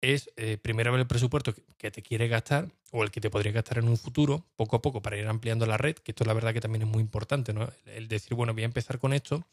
es 0.00 0.30
eh, 0.36 0.58
primero 0.60 0.90
ver 0.90 1.02
el 1.02 1.06
presupuesto 1.06 1.54
que 1.78 1.90
te 1.90 2.02
quieres 2.02 2.30
gastar 2.30 2.68
o 2.90 3.04
el 3.04 3.10
que 3.10 3.20
te 3.20 3.30
podría 3.30 3.52
gastar 3.52 3.78
en 3.78 3.88
un 3.88 3.96
futuro, 3.96 4.44
poco 4.56 4.76
a 4.76 4.82
poco, 4.82 5.00
para 5.00 5.16
ir 5.16 5.26
ampliando 5.28 5.64
la 5.66 5.76
red, 5.76 5.94
que 5.94 6.12
esto 6.12 6.24
la 6.24 6.32
verdad 6.32 6.52
que 6.52 6.60
también 6.60 6.82
es 6.82 6.88
muy 6.88 7.00
importante, 7.00 7.52
¿no? 7.52 7.68
El 7.86 8.08
decir, 8.08 8.34
bueno, 8.34 8.52
voy 8.52 8.62
a 8.62 8.66
empezar 8.66 8.98
con 8.98 9.12
esto 9.12 9.44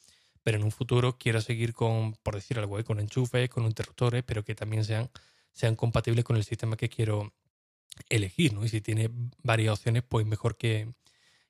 pero 0.43 0.57
en 0.57 0.63
un 0.63 0.71
futuro 0.71 1.17
quiero 1.17 1.41
seguir 1.41 1.73
con, 1.73 2.13
por 2.23 2.35
decir 2.35 2.57
algo, 2.59 2.79
¿eh? 2.79 2.83
con 2.83 2.99
enchufes, 2.99 3.49
con 3.49 3.65
interruptores, 3.65 4.23
pero 4.23 4.43
que 4.43 4.55
también 4.55 4.83
sean, 4.83 5.09
sean 5.51 5.75
compatibles 5.75 6.25
con 6.25 6.35
el 6.35 6.43
sistema 6.43 6.75
que 6.75 6.89
quiero 6.89 7.33
elegir, 8.09 8.53
¿no? 8.53 8.65
Y 8.65 8.69
si 8.69 8.81
tiene 8.81 9.09
varias 9.43 9.73
opciones, 9.73 10.03
pues 10.07 10.25
mejor 10.25 10.57
que, 10.57 10.93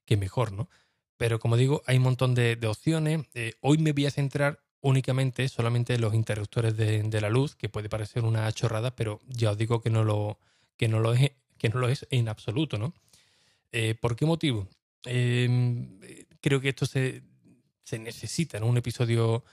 mejor, 0.09 0.51
¿no? 0.51 0.69
Pero 1.15 1.39
como 1.39 1.55
digo, 1.55 1.83
hay 1.85 1.97
un 1.97 2.03
montón 2.03 2.35
de, 2.35 2.59
opciones. 2.67 3.21
Eh, 3.33 3.53
hoy 3.61 3.77
me 3.77 3.93
voy 3.93 4.07
a 4.07 4.11
centrar 4.11 4.59
únicamente, 4.81 5.47
solamente 5.47 5.93
en 5.93 6.01
los 6.01 6.13
interruptores 6.13 6.75
de, 6.75 7.21
la 7.21 7.29
luz, 7.29 7.55
que 7.55 7.69
puede 7.69 7.87
parecer 7.87 8.25
una 8.25 8.51
chorrada, 8.51 8.93
pero 8.93 9.21
ya 9.27 9.51
os 9.51 9.57
digo 9.57 9.81
que 9.81 9.89
no 9.89 10.03
lo, 10.03 10.37
que 10.75 10.89
no 10.89 10.99
lo, 10.99 11.13
es, 11.13 11.31
que 11.57 11.69
no 11.69 11.79
lo 11.79 11.87
es 11.87 12.07
en 12.09 12.27
absoluto, 12.27 12.77
¿no? 12.77 12.93
Eh, 13.71 13.95
¿Por 13.95 14.17
qué 14.17 14.25
motivo? 14.25 14.67
Em, 15.05 15.99
creo 16.41 16.59
que 16.59 16.69
esto 16.69 16.85
se 16.85 17.23
se 17.83 17.99
necesita 17.99 18.57
en 18.57 18.63
un 18.63 18.77
episodio 18.77 19.43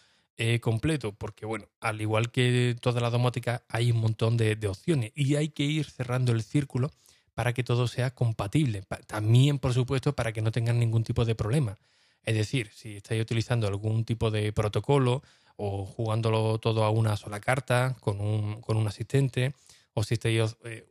eh, 0.40 0.60
completo, 0.60 1.12
porque 1.12 1.46
bueno, 1.46 1.66
al 1.80 2.00
igual 2.00 2.30
que 2.30 2.76
toda 2.80 3.00
la 3.00 3.10
domótica, 3.10 3.64
hay 3.68 3.90
un 3.90 3.98
montón 4.00 4.36
de, 4.36 4.56
opciones 4.68 5.10
y 5.16 5.34
hay 5.34 5.48
que 5.48 5.64
ir 5.64 5.90
cerrando 5.90 6.30
el 6.30 6.44
círculo 6.44 6.92
para 7.34 7.52
que 7.52 7.64
todo 7.64 7.88
sea 7.88 8.12
compatible. 8.14 8.84
También, 9.08 9.58
por 9.58 9.74
supuesto, 9.74 10.14
para 10.14 10.32
que 10.32 10.40
no 10.40 10.52
tengan 10.52 10.78
ningún 10.78 11.02
tipo 11.02 11.24
de 11.24 11.34
problema. 11.34 11.76
Es 12.24 12.36
decir, 12.36 12.70
si 12.72 12.98
estáis 12.98 13.20
utilizando 13.20 13.66
algún 13.66 14.04
tipo 14.04 14.30
de 14.30 14.52
protocolo 14.52 15.22
o 15.56 15.84
jugándolo 15.84 16.58
todo 16.58 16.84
a 16.84 16.90
una 16.90 17.16
sola 17.16 17.40
carta 17.40 17.96
con 18.00 18.20
un, 18.20 18.60
con 18.60 18.76
un 18.76 18.86
asistente, 18.86 19.54
o 19.94 20.04
si 20.04 20.14
estáis 20.14 20.56
eh, 20.64 20.86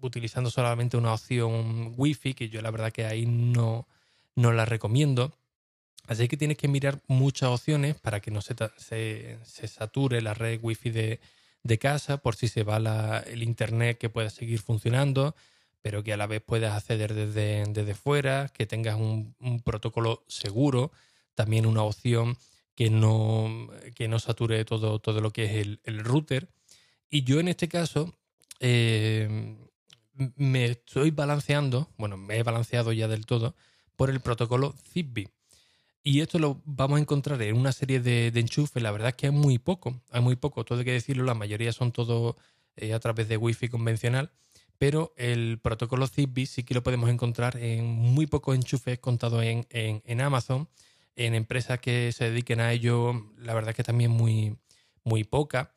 utilizando 0.00 0.50
solamente 0.50 0.96
una 0.96 1.12
opción 1.12 1.92
Wi-Fi, 1.98 2.32
que 2.32 2.48
yo 2.48 2.62
la 2.62 2.70
verdad 2.70 2.92
que 2.92 3.04
ahí 3.04 3.26
no, 3.26 3.86
no 4.36 4.52
la 4.52 4.64
recomiendo, 4.64 5.34
Así 6.06 6.28
que 6.28 6.36
tienes 6.36 6.56
que 6.56 6.68
mirar 6.68 7.00
muchas 7.06 7.50
opciones 7.50 7.94
para 7.96 8.20
que 8.20 8.30
no 8.30 8.40
se, 8.42 8.54
se, 8.76 9.68
sature 9.68 10.20
la 10.22 10.34
red 10.34 10.58
wifi 10.62 10.90
de, 10.90 11.20
de, 11.62 11.78
casa, 11.78 12.18
por 12.18 12.36
si 12.36 12.48
se 12.48 12.64
va 12.64 13.22
el 13.26 13.42
internet 13.42 13.98
que 13.98 14.08
pueda 14.08 14.30
seguir 14.30 14.58
funcionando, 14.60 15.36
pero 15.82 16.02
que 16.02 16.12
a 16.12 16.16
la 16.16 16.26
vez 16.26 16.42
puedas 16.42 16.74
acceder 16.76 17.14
desde, 17.14 17.64
desde 17.66 17.94
fuera, 17.94 18.48
que 18.48 18.66
tengas 18.66 18.96
un, 18.96 19.34
protocolo 19.64 20.24
seguro, 20.26 20.90
también 21.34 21.66
una 21.66 21.82
opción 21.82 22.36
que 22.74 22.90
no, 22.90 23.68
que 23.94 24.08
no 24.08 24.18
sature 24.18 24.64
todo, 24.64 24.98
todo 24.98 25.20
lo 25.20 25.32
que 25.32 25.44
es 25.44 25.52
el, 25.52 25.80
el 25.84 26.00
router. 26.00 26.48
Y 27.08 27.22
yo 27.22 27.40
en 27.40 27.48
este 27.48 27.68
caso 27.68 28.14
eh, 28.60 29.56
me 30.36 30.66
estoy 30.66 31.10
balanceando, 31.10 31.88
bueno, 31.96 32.16
me 32.16 32.38
he 32.38 32.42
balanceado 32.42 32.92
ya 32.92 33.08
del 33.08 33.26
todo 33.26 33.54
por 33.96 34.10
el 34.10 34.20
protocolo 34.20 34.74
Zigbee. 34.92 35.28
Y 36.02 36.20
esto 36.20 36.38
lo 36.38 36.62
vamos 36.64 36.98
a 36.98 37.00
encontrar 37.02 37.40
en 37.42 37.56
una 37.56 37.72
serie 37.72 38.00
de, 38.00 38.28
enchufes. 38.28 38.82
La 38.82 38.90
verdad 38.90 39.10
es 39.10 39.14
que 39.16 39.26
hay 39.26 39.32
muy 39.32 39.58
poco, 39.58 40.00
hay 40.10 40.22
muy 40.22 40.36
poco. 40.36 40.64
Todo 40.64 40.78
hay 40.78 40.84
que 40.84 40.92
decirlo, 40.92 41.24
la 41.24 41.34
mayoría 41.34 41.72
son 41.72 41.92
todos 41.92 42.36
eh, 42.76 42.94
a 42.94 43.00
través 43.00 43.28
de 43.28 43.36
Wi-Fi 43.36 43.68
convencional. 43.68 44.30
Pero 44.78 45.12
el 45.18 45.58
protocolo 45.58 46.06
Zigbee 46.06 46.46
sí 46.46 46.64
que 46.64 46.72
lo 46.72 46.82
podemos 46.82 47.10
encontrar 47.10 47.58
en 47.58 47.84
muy 47.84 48.26
pocos 48.26 48.56
enchufes 48.56 48.98
contados 48.98 49.44
en, 49.44 49.66
en, 49.68 50.20
Amazon. 50.22 50.68
En 51.16 51.34
empresas 51.34 51.80
que 51.80 52.12
se 52.12 52.30
dediquen 52.30 52.60
a 52.60 52.72
ello, 52.72 53.12
la 53.36 53.52
verdad 53.52 53.70
es 53.70 53.76
que 53.76 53.84
también 53.84 54.10
muy, 54.10 54.56
muy 55.04 55.24
poca. 55.24 55.74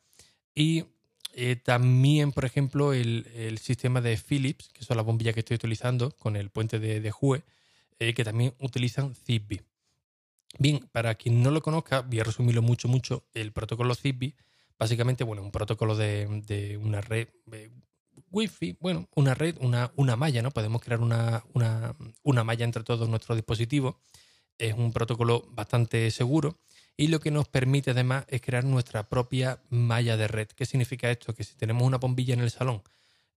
Y 0.54 0.86
eh, 1.34 1.56
también, 1.56 2.32
por 2.32 2.46
ejemplo, 2.46 2.94
el, 2.94 3.58
sistema 3.60 4.00
de 4.00 4.16
Philips, 4.16 4.70
que 4.70 4.84
son 4.84 4.96
las 4.96 5.04
bombillas 5.04 5.34
que 5.34 5.40
estoy 5.40 5.56
utilizando 5.56 6.12
con 6.12 6.36
el 6.36 6.48
puente 6.48 6.78
de, 6.78 7.00
de 7.00 7.12
Hue, 7.20 7.42
eh, 7.98 8.14
que 8.14 8.24
también 8.24 8.54
utilizan 8.58 9.14
Zigbee. 9.14 9.62
Bien, 10.58 10.88
para 10.92 11.14
quien 11.14 11.42
no 11.42 11.50
lo 11.50 11.62
conozca, 11.62 12.02
voy 12.02 12.20
a 12.20 12.24
resumirlo 12.24 12.62
mucho, 12.62 12.88
mucho. 12.88 13.24
El 13.34 13.52
protocolo 13.52 13.94
Zigbee, 13.94 14.34
básicamente, 14.78 15.24
bueno, 15.24 15.42
un 15.42 15.50
protocolo 15.50 15.96
de, 15.96 16.78
una 16.82 17.00
red 17.00 17.28
Wi-Fi, 18.30 18.78
bueno, 18.80 19.08
una 19.14 19.34
red, 19.34 19.56
una, 19.60 19.92
una 19.96 20.16
malla, 20.16 20.42
¿no? 20.42 20.50
Podemos 20.50 20.82
crear 20.82 21.00
una, 21.00 21.44
una, 22.22 22.44
malla 22.44 22.64
entre 22.64 22.84
todos 22.84 23.08
nuestros 23.08 23.36
dispositivos. 23.36 23.96
Es 24.58 24.74
un 24.74 24.92
protocolo 24.92 25.44
bastante 25.50 26.10
seguro 26.10 26.58
y 26.96 27.08
lo 27.08 27.18
que 27.18 27.32
nos 27.32 27.48
permite 27.48 27.90
además 27.90 28.24
es 28.28 28.40
crear 28.40 28.64
nuestra 28.64 29.08
propia 29.08 29.60
malla 29.70 30.16
de 30.16 30.28
red. 30.28 30.48
¿Qué 30.48 30.66
significa 30.66 31.10
esto? 31.10 31.34
Que 31.34 31.42
si 31.42 31.56
tenemos 31.56 31.82
una 31.82 31.98
bombilla 31.98 32.34
en 32.34 32.40
el 32.40 32.50
salón 32.50 32.82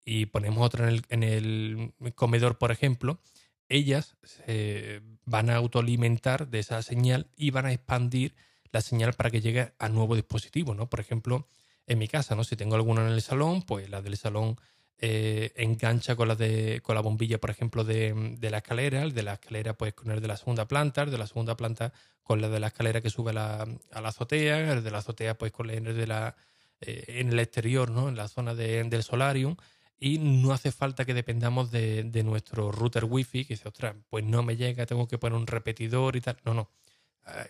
y 0.05 0.27
ponemos 0.27 0.65
otra 0.65 0.89
en 0.89 0.95
el, 0.95 1.05
en 1.09 1.23
el 1.23 2.15
comedor, 2.15 2.59
por 2.59 2.71
ejemplo, 2.71 3.21
ellas 3.69 4.17
se 4.23 5.03
van 5.25 5.51
a 5.51 5.57
autoalimentar 5.57 6.49
de 6.49 6.61
esa 6.61 6.83
señal 6.83 7.29
y 7.37 7.51
van 7.51 7.67
a 7.67 7.73
expandir 7.73 8.35
la 8.73 8.81
señal 8.81 9.15
para 9.15 9.31
que 9.31 9.41
llegue 9.41 9.73
a 9.79 9.89
nuevos 9.89 10.17
dispositivos, 10.17 10.77
¿no? 10.77 10.89
Por 10.89 11.01
ejemplo, 11.01 11.47
en 11.87 11.99
mi 11.99 12.09
casa, 12.09 12.35
¿no? 12.35 12.45
Si 12.45 12.57
tengo 12.57 12.77
alguna 12.77 13.03
en 13.07 13.13
el 13.13 13.23
salón, 13.23 13.63
pues 13.63 13.89
la 13.91 14.03
del 14.03 14.17
salón 14.17 14.57
eh, 14.99 15.53
engancha 15.57 16.17
con 16.17 16.29
la 16.29 16.35
de 16.35 16.81
con 16.83 16.95
la 16.95 17.01
bombilla, 17.01 17.39
por 17.39 17.51
ejemplo, 17.51 17.85
de, 17.85 18.39
la 18.41 18.59
escalera, 18.59 19.03
el 19.03 19.13
de 19.13 19.23
la 19.23 19.35
escalera 19.35 19.75
pues 19.75 19.95
con 19.95 20.11
el 20.11 20.21
de 20.21 20.29
la 20.29 20.37
segunda 20.37 20.67
planta, 20.67 21.03
el 21.03 21.11
de 21.11 21.19
la 21.19 21.27
segunda 21.27 21.57
planta 21.57 21.93
con 22.23 22.41
la 22.41 22.49
de 22.49 22.61
la 22.61 22.69
escalera 22.69 23.01
que 23.01 23.11
sube 23.11 23.31
a 23.31 23.35
la, 23.35 23.67
azotea, 23.93 24.73
el 24.73 24.83
de 24.83 24.91
la 24.91 24.99
azotea 24.99 25.37
pues 25.37 25.53
con 25.53 25.71
el 25.71 25.97
de 25.97 26.07
la 26.07 26.37
eh, 26.81 27.05
en 27.09 27.29
el 27.33 27.39
exterior, 27.39 27.91
¿no? 27.91 28.09
En 28.09 28.17
la 28.17 28.29
zona 28.29 28.55
del 28.55 29.03
solarium 29.03 29.57
y 29.99 30.19
no 30.19 30.53
hace 30.53 30.73
falta 30.73 31.05
que 31.05 31.15
dependamos 31.15 31.71
de, 31.71 32.05
nuestro 32.25 32.71
router 32.71 33.05
wifi, 33.05 33.45
que 33.45 33.55
dice, 33.55 33.69
ostras, 33.69 33.97
pues 34.11 34.25
no 34.25 34.43
me 34.43 34.57
llega, 34.57 34.87
tengo 34.87 35.09
que 35.09 35.19
poner 35.19 35.39
un 35.39 35.47
repetidor 35.47 36.17
y 36.17 36.21
tal. 36.21 36.37
No, 36.45 36.55
no. 36.55 36.71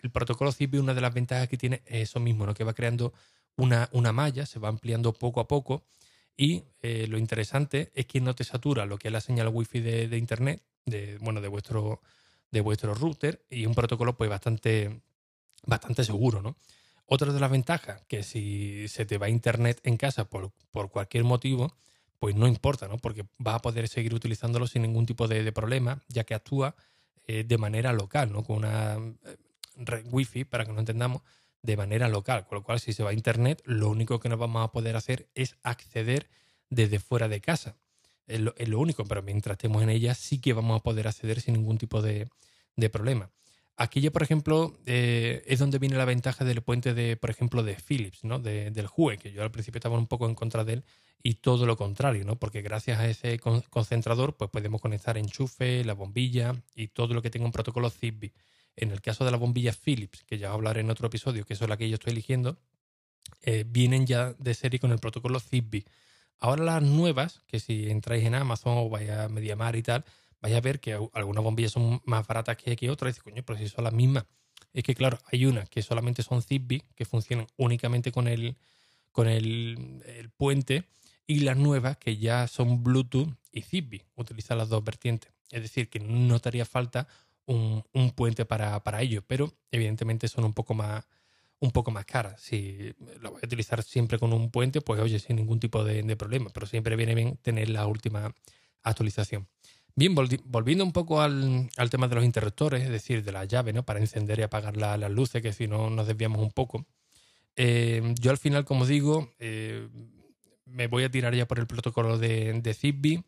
el 0.03 0.11
protocolo 0.11 0.53
Zigbee, 0.53 0.81
una 0.81 0.95
de 0.95 1.01
las 1.01 1.15
ventajas 1.15 1.49
que 1.49 1.57
tiene 1.57 1.83
es 1.87 2.11
eso 2.11 2.21
mismo, 2.21 2.47
¿no? 2.47 2.55
que 2.55 2.65
va 2.65 2.75
creando 2.75 3.13
una, 3.57 3.89
una 3.93 4.13
malla, 4.13 4.47
se 4.47 4.59
va 4.59 4.69
ampliando 4.69 5.13
poco 5.13 5.41
a 5.41 5.49
poco 5.49 5.85
y 6.37 6.65
eh, 6.83 7.07
lo 7.09 7.19
interesante 7.19 7.91
es 7.95 8.07
que 8.07 8.21
no 8.21 8.35
te 8.35 8.45
satura 8.45 8.85
lo 8.85 8.99
que 8.99 9.09
es 9.09 9.13
la 9.13 9.21
señal 9.21 9.49
wifi 9.49 9.81
de, 9.81 10.09
de 10.09 10.19
internet, 10.19 10.63
de, 10.85 11.17
bueno, 11.19 11.41
de 11.41 11.49
vuestro, 11.49 12.03
de 12.51 12.61
vuestro 12.61 12.95
router 12.95 13.45
y 13.49 13.67
un 13.67 13.75
protocolo 13.75 14.17
pues 14.17 14.29
bastante, 14.29 15.01
bastante 15.65 16.05
seguro, 16.05 16.43
¿no? 16.43 16.57
Otra 17.07 17.33
de 17.33 17.41
las 17.41 17.51
ventajas, 17.51 18.03
que 18.09 18.23
si 18.23 18.89
se 18.89 19.07
te 19.07 19.17
va 19.17 19.29
internet 19.29 19.81
en 19.85 19.97
casa 19.97 20.29
por, 20.29 20.53
por 20.73 20.91
cualquier 20.91 21.23
motivo, 21.23 21.77
pues 22.19 22.35
no 22.35 22.47
importa, 22.47 22.89
¿no? 22.89 22.99
Porque 22.99 23.25
vas 23.39 23.57
a 23.57 23.59
poder 23.61 23.89
seguir 23.89 24.15
utilizándolo 24.15 24.67
sin 24.67 24.83
ningún 24.83 25.07
tipo 25.07 25.29
de, 25.29 25.51
problema, 25.53 26.03
ya 26.09 26.25
que 26.25 26.35
actúa 26.35 26.75
eh, 27.27 27.45
de 27.45 27.59
manera 27.59 27.93
local, 27.93 28.33
¿no? 28.33 28.43
Con 28.45 28.59
una 28.59 28.95
eh, 28.95 29.37
red 29.77 30.07
wifi, 30.11 30.45
para 30.45 30.65
que 30.65 30.73
no 30.73 30.81
entendamos, 30.81 31.23
de 31.63 31.77
manera 31.77 32.09
local. 32.09 32.47
Con 32.47 32.57
lo 32.57 32.65
cual, 32.65 32.81
si 32.81 32.93
se 32.93 33.03
va 33.03 33.11
a 33.11 33.15
internet, 33.15 33.63
lo 33.65 33.89
único 33.89 34.21
que 34.21 34.29
nos 34.29 34.39
vamos 34.39 34.65
a 34.65 34.73
poder 34.73 34.97
hacer 34.97 35.29
es 35.35 35.57
acceder 35.63 36.29
desde 36.71 36.99
fuera 36.99 37.29
de 37.29 37.41
casa. 37.41 37.77
Es 38.27 38.41
lo, 38.41 38.81
único, 38.81 39.05
pero 39.05 39.23
mientras 39.23 39.55
estemos 39.55 39.83
en 39.83 39.91
ella, 39.91 40.15
sí 40.15 40.41
que 40.41 40.53
vamos 40.53 40.81
a 40.81 40.83
poder 40.83 41.07
acceder 41.07 41.41
sin 41.41 41.55
ningún 41.55 41.79
tipo 41.79 42.03
de 42.03 42.29
problema. 42.91 43.31
Aquí 43.79 44.01
ya, 44.01 44.11
por 44.11 44.23
ejemplo, 44.23 44.79
eh, 44.87 45.43
es 45.47 45.59
donde 45.59 45.79
viene 45.79 45.97
la 45.97 46.07
ventaja 46.07 46.45
del 46.45 46.63
puente 46.63 46.95
de, 46.95 47.17
por 47.17 47.29
ejemplo, 47.29 47.63
de 47.63 47.77
Philips, 47.77 48.25
¿no? 48.25 48.39
del 48.39 48.89
Hue, 48.97 49.19
que 49.19 49.33
yo 49.33 49.43
al 49.43 49.51
principio 49.51 49.79
estaba 49.79 49.99
un 49.99 50.07
poco 50.07 50.27
en 50.27 50.35
contra 50.35 50.65
de 50.65 50.75
él, 50.75 50.85
y 51.23 51.35
todo 51.35 51.67
lo 51.67 51.77
contrario, 51.77 52.25
¿no? 52.25 52.39
Porque 52.39 52.63
gracias 52.63 53.01
a 53.01 53.09
ese 53.09 53.39
concentrador, 53.39 54.37
pues 54.37 54.49
podemos 54.49 54.81
conectar 54.81 55.19
enchufe, 55.19 55.85
la 55.85 55.93
bombilla 55.93 56.55
y 56.75 56.89
todo 56.89 57.15
lo 57.15 57.21
que 57.21 57.31
tenga 57.31 57.45
un 57.47 57.53
protocolo 57.53 57.91
Zigbee. 57.91 58.33
En 58.77 58.93
el 58.93 59.01
caso 59.01 59.25
de 59.25 59.31
la 59.31 59.37
bombilla 59.37 59.73
Philips, 59.73 60.23
que 60.25 60.39
ya 60.39 60.53
hablaré 60.53 60.83
en 60.83 60.91
otro 60.91 61.09
episodio, 61.09 61.45
que 61.45 61.55
es 61.55 61.61
la 61.61 61.77
que 61.77 61.89
yo 61.89 61.95
estoy 61.95 62.13
eligiendo, 62.13 62.59
eh, 63.43 63.65
vienen 63.67 64.07
ya 64.07 64.35
de 64.35 64.55
serie 64.55 64.79
con 64.79 64.93
el 64.93 64.99
protocolo 64.99 65.41
Zigbee. 65.41 65.85
Ahora 66.39 66.63
las 66.63 66.83
nuevas, 66.83 67.43
que 67.47 67.59
si 67.59 67.91
entráis 67.91 68.25
en 68.25 68.35
Amazon 68.35 68.75
o 68.77 68.89
vaya 68.89 69.25
a 69.25 69.29
Mediamar 69.29 69.75
y 69.75 69.83
tal, 69.83 70.05
vais 70.47 70.57
a 70.57 70.61
ver 70.61 70.79
que 70.79 70.93
algunas 71.13 71.43
bombillas 71.43 71.73
son 71.73 72.01
más 72.05 72.25
baratas 72.27 72.57
que, 72.57 72.77
que 72.77 72.89
otras. 72.89 73.09
Y 73.09 73.11
dices, 73.13 73.23
coño, 73.25 73.43
pero 73.45 73.59
si 73.59 73.69
son 73.69 73.85
las 73.85 73.93
mismas. 73.93 74.27
Es 74.73 74.85
que, 74.85 74.95
claro, 74.95 75.19
hay 75.33 75.45
unas 75.47 75.69
que 75.69 75.83
solamente 75.83 76.23
son 76.23 76.43
Zigbee, 76.43 76.83
que 76.95 77.05
funcionan 77.05 77.47
únicamente 77.57 78.13
con 78.13 78.29
el, 78.29 78.57
con 79.11 79.27
el, 79.27 80.31
puente, 80.37 80.85
y 81.27 81.41
las 81.41 81.57
nuevas 81.57 81.97
que 81.97 82.17
ya 82.17 82.47
son 82.47 82.85
Bluetooth 82.85 83.35
y 83.51 83.63
Zigbee, 83.63 84.05
utilizan 84.15 84.59
las 84.59 84.69
dos 84.69 84.85
vertientes. 84.85 85.33
Es 85.51 85.63
decir, 85.63 85.89
que 85.89 85.99
no 85.99 86.39
te 86.39 86.49
haría 86.49 86.65
falta 86.65 87.09
un, 87.47 87.83
puente 88.15 88.45
para, 88.45 88.83
para 88.85 89.03
ello, 89.03 89.23
pero 89.27 89.53
evidentemente 89.71 90.29
son 90.29 90.45
un 90.45 90.53
poco 90.53 90.75
más 90.75 91.05
un 91.59 91.71
poco 91.71 91.91
más 91.91 92.05
caras. 92.05 92.39
Si 92.43 92.95
lo 93.21 93.31
voy 93.31 93.41
a 93.43 93.47
utilizar 93.47 93.83
siempre 93.83 94.19
con 94.19 94.35
un 94.35 94.51
puente, 94.51 94.83
pues 94.83 95.01
oye, 95.01 95.19
sin 95.19 95.37
ningún 95.37 95.59
tipo 95.59 95.85
de, 95.85 96.03
de 96.03 96.17
problema, 96.17 96.51
pero 96.53 96.67
siempre 96.67 96.97
viene 96.97 97.15
bien 97.15 97.39
tener 97.39 97.71
la 97.71 97.87
última 97.87 98.35
actualización. 98.83 99.49
Bien, 99.99 100.15
volviendo 100.15 100.85
un 100.85 100.93
poco 100.93 101.23
al, 101.23 101.71
tema 101.91 102.07
de 102.07 102.15
los 102.17 102.25
interruptores, 102.25 102.83
es 102.83 102.91
decir, 102.91 103.25
de 103.25 103.33
la 103.33 103.47
llave, 103.47 103.73
¿no? 103.73 103.83
Para 103.83 103.99
encender 103.99 104.39
y 104.39 104.43
apagar 104.43 104.77
las 104.77 105.11
luces, 105.11 105.41
que 105.41 105.55
si 105.55 105.67
no 105.69 105.89
nos 105.89 106.07
desviamos 106.07 106.43
un 106.43 106.51
poco. 106.51 106.85
Eh, 107.57 108.15
yo 108.21 108.31
al 108.31 108.37
final, 108.37 108.67
como 108.67 108.85
digo, 108.85 109.33
eh, 109.39 109.89
me 110.67 110.87
voy 110.89 111.05
a 111.05 111.11
tirar 111.11 111.35
ya 111.35 111.49
por 111.49 111.59
el 111.59 111.67
protocolo 111.67 112.19
de, 112.19 112.61
de 112.61 112.75
Zigbee. 112.75 113.25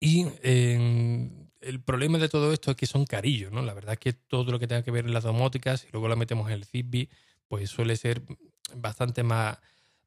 Y 0.00 0.26
eh, 0.42 1.30
el 1.60 1.80
problema 1.80 2.18
de 2.18 2.28
todo 2.28 2.52
esto 2.52 2.72
es 2.72 2.76
que 2.76 2.86
son 2.86 3.04
carillos, 3.06 3.52
¿no? 3.52 3.62
La 3.62 3.74
verdad 3.74 3.92
es 3.92 4.00
que 4.00 4.12
todo 4.12 4.50
lo 4.50 4.58
que 4.58 4.66
tenga 4.66 4.82
que 4.82 4.90
ver 4.90 5.06
en 5.06 5.14
las 5.14 5.22
domóticas, 5.22 5.84
y 5.84 5.88
luego 5.92 6.08
lo 6.08 6.16
metemos 6.16 6.48
en 6.48 6.54
el 6.54 6.64
Zigbee, 6.64 7.08
pues 7.46 7.70
suele 7.70 7.94
ser 7.96 8.22
bastante 8.74 9.22
más, 9.22 9.58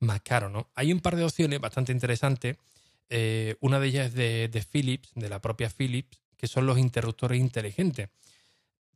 más 0.02 0.20
caro, 0.24 0.50
¿no? 0.50 0.70
Hay 0.76 0.92
un 0.92 1.00
par 1.00 1.16
de 1.16 1.24
opciones 1.24 1.62
bastante 1.62 1.94
interesantes 1.94 2.58
eh, 3.10 3.56
una 3.62 3.80
de 3.80 3.88
ellas 3.88 4.08
es 4.08 4.52
de, 4.52 4.66
Philips, 4.70 5.12
de 5.16 5.30
la 5.30 5.42
propia 5.42 5.70
Philips, 5.70 6.20
que 6.36 6.48
son 6.48 6.66
los 6.66 6.78
interruptores 6.78 7.40
inteligentes. 7.40 8.10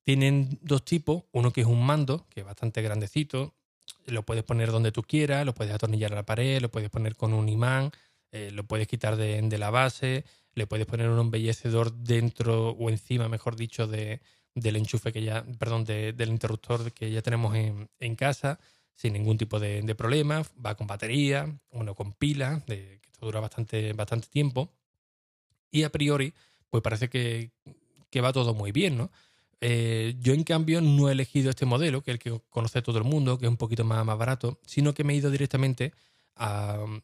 Tienen 0.03 0.59
dos 0.61 0.83
tipos, 0.83 1.23
uno 1.31 1.51
que 1.51 1.61
es 1.61 1.67
un 1.67 1.85
mando, 1.85 2.27
que 2.29 2.41
es 2.41 2.45
bastante 2.45 2.81
grandecito, 2.81 3.53
lo 4.05 4.23
puedes 4.23 4.43
poner 4.43 4.71
donde 4.71 4.91
tú 4.91 5.03
quieras, 5.03 5.45
lo 5.45 5.53
puedes 5.53 5.73
atornillar 5.73 6.11
a 6.13 6.15
la 6.15 6.25
pared, 6.25 6.61
lo 6.61 6.71
puedes 6.71 6.89
poner 6.89 7.15
con 7.15 7.33
un 7.33 7.47
imán, 7.49 7.91
eh, 8.31 8.49
lo 8.51 8.63
puedes 8.65 8.87
quitar 8.87 9.15
de, 9.15 9.57
la 9.57 9.69
base, 9.69 10.25
le 10.55 10.67
puedes 10.67 10.85
poner 10.85 11.09
un 11.09 11.19
embellecedor 11.19 11.93
dentro 11.93 12.69
o 12.69 12.89
encima, 12.89 13.29
mejor 13.29 13.55
dicho, 13.55 13.87
de, 13.87 14.21
del 14.55 14.75
enchufe 14.75 15.13
que 15.13 15.21
ya, 15.21 15.45
perdón, 15.59 15.85
del 15.85 16.29
interruptor 16.29 16.91
que 16.93 17.11
ya 17.11 17.21
tenemos 17.21 17.55
en, 17.55 17.89
en 17.99 18.15
casa, 18.15 18.59
sin 18.95 19.13
ningún 19.13 19.37
tipo 19.37 19.59
de, 19.59 19.81
de, 19.81 19.95
problema. 19.95 20.43
Va 20.63 20.75
con 20.75 20.87
batería, 20.87 21.59
uno 21.71 21.95
con 21.95 22.13
pila, 22.13 22.63
de, 22.67 23.01
dura 23.25 23.39
bastante, 23.39 23.93
bastante 23.93 24.27
tiempo. 24.27 24.71
Y 25.71 25.83
a 25.83 25.91
priori, 25.91 26.33
pues 26.69 26.83
parece 26.83 27.09
que, 27.09 27.51
va 28.21 28.33
todo 28.33 28.53
muy 28.53 28.71
bien, 28.71 28.97
¿no? 28.97 29.11
Eh, 29.61 30.15
yo, 30.19 30.33
en 30.33 30.43
cambio, 30.43 30.81
no 30.81 31.09
he 31.09 31.11
elegido 31.11 31.49
este 31.49 31.65
modelo, 31.65 32.01
que 32.01 32.11
es 32.11 32.15
el 32.15 32.19
que 32.19 32.41
conoce 32.49 32.81
todo 32.81 32.97
el 32.97 33.03
mundo, 33.03 33.37
que 33.37 33.45
es 33.45 33.49
un 33.49 33.57
poquito 33.57 33.83
más, 33.83 34.03
más 34.05 34.17
barato, 34.17 34.59
sino 34.65 34.93
que 34.93 35.03
me 35.03 35.13
he 35.13 35.17
ido 35.17 35.29
directamente 35.29 35.93
a 36.35 36.79
um, 36.83 37.01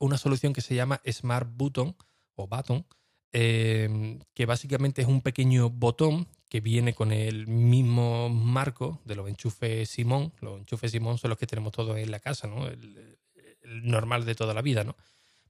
una 0.00 0.18
solución 0.18 0.52
que 0.52 0.60
se 0.60 0.74
llama 0.74 1.00
Smart 1.10 1.48
Button 1.54 1.94
o 2.34 2.46
Button, 2.48 2.84
eh, 3.32 4.18
que 4.34 4.46
básicamente 4.46 5.02
es 5.02 5.08
un 5.08 5.20
pequeño 5.20 5.70
botón 5.70 6.26
que 6.48 6.60
viene 6.60 6.94
con 6.94 7.12
el 7.12 7.46
mismo 7.46 8.28
marco 8.28 9.00
de 9.04 9.14
los 9.14 9.28
enchufes 9.28 9.88
Simón. 9.88 10.32
Los 10.40 10.58
enchufes 10.58 10.90
Simón 10.90 11.18
son 11.18 11.30
los 11.30 11.38
que 11.38 11.46
tenemos 11.46 11.72
todos 11.72 11.96
en 11.98 12.10
la 12.10 12.20
casa, 12.20 12.48
¿no? 12.48 12.66
el 12.66 13.18
normal 13.62 14.24
de 14.24 14.34
toda 14.34 14.54
la 14.54 14.62
vida, 14.62 14.82
¿no? 14.84 14.96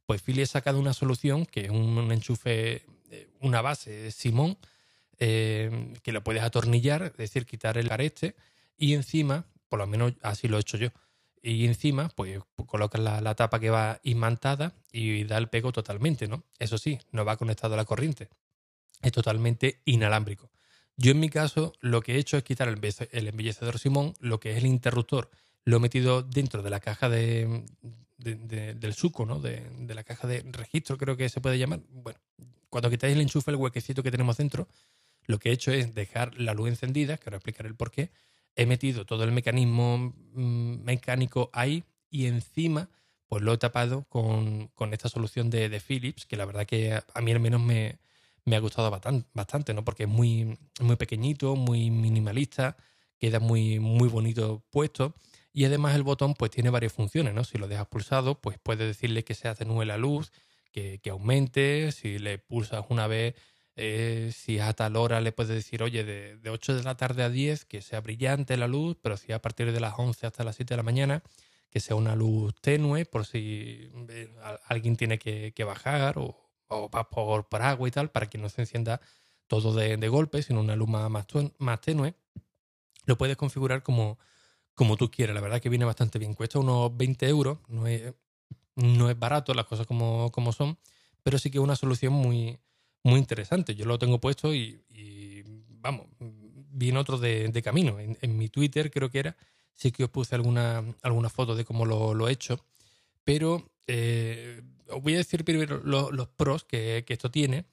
Pues 0.09 0.23
Philly 0.23 0.41
ha 0.41 0.47
sacado 0.47 0.79
una 0.79 0.95
solución 0.95 1.45
que 1.45 1.67
es 1.67 1.71
un 1.71 2.11
enchufe, 2.11 2.83
eh, 3.11 3.29
una 3.43 3.61
base 3.61 4.11
Simón, 4.11 4.57
eh, 5.19 5.93
que 6.03 6.13
lo 6.13 6.25
puedes 6.25 6.43
atornillar, 6.43 7.03
es 7.03 7.17
decir, 7.19 7.45
quitar 7.45 7.77
el 7.77 7.93
areste 7.93 8.35
y 8.79 8.95
encima, 8.95 9.45
por 9.69 9.81
lo 9.81 9.87
menos 9.87 10.15
así 10.23 10.49
lo 10.49 10.57
he 10.57 10.61
hecho 10.61 10.79
yo, 10.79 10.89
y 11.43 11.67
encima 11.67 12.09
pues 12.09 12.41
colocas 12.65 13.03
la, 13.03 13.35
tapa 13.35 13.61
que 13.61 13.69
va 13.69 14.01
imantada 14.03 14.73
y 14.93 15.25
da 15.25 15.37
el 15.37 15.51
pego 15.51 15.73
totalmente, 15.73 16.27
¿no? 16.27 16.43
Eso 16.59 16.79
sí, 16.79 16.99
no 17.13 17.27
va 17.27 17.37
conectado 17.37 17.75
a 17.75 17.77
la 17.77 17.85
corriente, 17.85 18.31
es 19.03 19.13
totalmente 19.13 19.83
inalámbrico. 19.85 20.51
Yo 20.97 21.11
en 21.11 21.21
mi 21.21 21.29
caso 21.29 21.75
lo 21.81 22.01
que 22.01 22.15
he 22.15 22.19
hecho 22.19 22.39
es 22.39 22.45
quitar 22.45 22.69
el 22.69 23.29
embellecedor 23.29 23.79
Simón, 23.79 24.15
lo 24.21 24.41
que 24.41 24.53
es 24.53 24.57
el 24.57 24.65
interruptor, 24.65 25.31
lo 25.67 25.77
he 25.77 25.81
metido 25.81 26.23
dentro 26.23 26.63
de 26.63 26.71
la 26.71 26.81
caja 26.81 27.11
de, 27.11 27.67
del 28.19 28.95
suco, 28.95 29.25
¿no? 29.25 29.41
De, 29.41 29.63
la 29.95 30.03
caja 30.03 30.27
de 30.27 30.43
registro, 30.53 30.99
creo 30.99 31.17
que 31.17 31.29
se 31.29 31.41
puede 31.41 31.59
llamar. 31.59 31.81
Bueno, 31.91 32.19
cuando 32.69 32.91
quitáis 32.91 33.15
el 33.15 33.21
enchufe, 33.21 33.51
el 33.51 33.57
huequecito 33.57 34.03
que 34.03 34.11
tenemos 34.11 34.37
dentro, 34.37 34.69
lo 35.27 35.39
que 35.39 35.51
he 35.51 35.53
hecho 35.53 35.73
es 35.73 35.95
dejar 35.95 36.39
la 36.39 36.55
luz 36.55 36.69
encendida, 36.69 37.17
que 37.17 37.25
ahora 37.27 37.37
explicaré 37.37 37.69
el 37.69 37.77
por 37.77 37.91
qué. 37.91 38.11
He 38.57 38.67
metido 38.67 39.07
todo 39.07 39.25
el 39.25 39.33
mecanismo 39.33 40.15
mm, 40.33 40.83
mecánico 40.83 41.51
ahí 41.53 41.85
y 42.11 42.27
encima, 42.27 42.91
pues 43.29 43.43
lo 43.43 43.53
he 43.53 43.59
tapado 43.59 44.05
con, 44.09 44.71
esta 44.93 45.09
solución 45.09 45.49
de, 45.51 45.81
Philips, 45.81 46.27
que 46.27 46.37
la 46.37 46.45
verdad 46.45 46.67
que 46.67 46.95
a, 46.95 47.21
mí 47.21 47.31
al 47.31 47.41
menos 47.41 47.61
me, 47.61 47.99
ha 48.51 48.59
gustado 48.59 48.91
bastante, 48.91 49.29
bastante, 49.33 49.75
¿no? 49.75 49.85
Porque 49.85 50.05
es 50.05 50.09
muy, 50.09 50.59
muy 50.81 50.97
pequeñito, 50.97 51.55
muy 51.55 51.91
minimalista, 51.91 52.77
queda 53.19 53.39
muy, 53.39 53.79
muy 53.79 54.09
bonito 54.09 54.65
puesto 54.71 55.15
y 55.59 55.65
además 55.65 55.97
el 55.97 56.05
botón 56.05 56.35
pues 56.35 56.53
tiene 56.53 56.71
varias 56.71 56.93
funciones, 56.93 57.35
¿no? 57.35 57.43
Si 57.43 57.59
lo 57.59 57.67
dejas 57.67 57.89
pulsado, 57.89 58.41
pues 58.41 58.61
puedes 58.63 58.87
decirle 58.87 59.25
que 59.25 59.35
se 59.35 59.49
atenúe 59.49 59.83
la 59.83 59.97
luz, 59.97 60.31
que, 60.71 61.01
aumente, 61.11 61.91
si 61.91 62.21
le 62.21 62.39
pulsas 62.39 62.85
una 62.91 63.09
vez, 63.09 63.35
eh, 63.75 64.31
si 64.33 64.61
a 64.61 64.73
tal 64.73 64.95
hora 64.95 65.21
le 65.21 65.33
puedes 65.33 65.53
decir, 65.53 65.83
oye, 65.83 66.05
de, 66.05 66.49
8 66.49 66.77
de 66.77 66.85
la 66.85 66.97
tarde 66.97 67.25
a 67.25 67.29
10 67.29 67.65
que 67.65 67.83
sea 67.83 68.01
brillante 68.01 68.57
la 68.57 68.69
luz, 68.69 68.99
pero 69.03 69.17
si 69.17 69.33
a 69.33 69.43
partir 69.43 69.73
de 69.73 69.81
las 69.81 69.95
11 69.99 70.29
hasta 70.29 70.45
las 70.45 70.55
7 70.55 70.75
de 70.75 70.77
la 70.77 70.85
mañana 70.85 71.25
que 71.71 71.81
sea 71.81 71.97
una 71.97 72.15
luz 72.15 72.55
tenue 72.61 73.05
por 73.05 73.27
si 73.27 73.91
eh, 74.11 74.33
alguien 74.69 74.95
tiene 74.95 75.19
que, 75.19 75.65
bajar 75.65 76.19
o, 76.19 76.37
va 76.71 77.11
por, 77.11 77.49
por, 77.49 77.63
agua 77.63 77.89
y 77.89 77.91
tal, 77.91 78.13
para 78.13 78.31
que 78.31 78.39
no 78.39 78.49
se 78.49 78.61
encienda 78.61 79.01
todo 79.49 79.75
de, 79.75 80.09
golpe, 80.09 80.41
sino 80.41 80.61
una 80.61 80.77
luz 80.77 80.89
más, 80.89 81.11
más 81.59 81.81
tenue. 81.81 82.15
Lo 83.07 83.19
puedes 83.19 83.37
configurar 83.37 83.83
como, 83.83 84.21
como 84.79 84.97
tú 84.97 85.11
quieras. 85.11 85.35
La 85.35 85.43
verdad 85.43 85.61
que 85.61 85.69
viene 85.69 85.85
bastante 85.85 86.19
bien. 86.19 86.33
Cuesta 86.33 86.61
unos 86.61 86.97
20 86.97 87.29
euros. 87.29 87.59
No 87.69 87.87
es, 87.87 88.15
no 88.77 89.11
es 89.11 89.19
barato 89.19 89.53
las 89.53 89.67
cosas 89.67 89.87
como, 89.87 90.31
como 90.31 90.53
son, 90.53 90.79
pero 91.23 91.39
sí 91.39 91.51
que 91.51 91.59
es 91.59 91.65
una 91.65 91.77
solución 91.77 92.13
muy, 92.13 92.59
muy 93.03 93.19
interesante. 93.19 93.75
Yo 93.75 93.85
lo 93.85 93.99
tengo 93.99 94.21
puesto 94.21 94.55
y, 94.55 94.81
vamos, 95.81 96.07
viene 96.21 96.99
otro 96.99 97.19
de, 97.19 97.61
camino. 97.63 97.99
En, 97.99 98.39
mi 98.39 98.49
Twitter 98.49 98.91
creo 98.91 99.11
que 99.11 99.19
era, 99.19 99.37
sí 99.75 99.91
que 99.91 100.05
os 100.05 100.11
puse 100.11 100.37
alguna, 100.37 100.85
alguna 101.03 101.29
foto 101.29 101.57
de 101.57 101.65
cómo 101.65 101.85
lo, 101.85 102.29
he 102.29 102.33
hecho, 102.33 102.65
pero 103.25 103.69
eh, 103.89 104.63
os 104.89 105.03
voy 105.03 105.15
a 105.15 105.19
decir 105.19 105.45
primero 105.45 105.83
los, 105.83 106.29
pros 106.29 106.65
que, 106.65 107.05
esto 107.09 107.31
tiene 107.31 107.65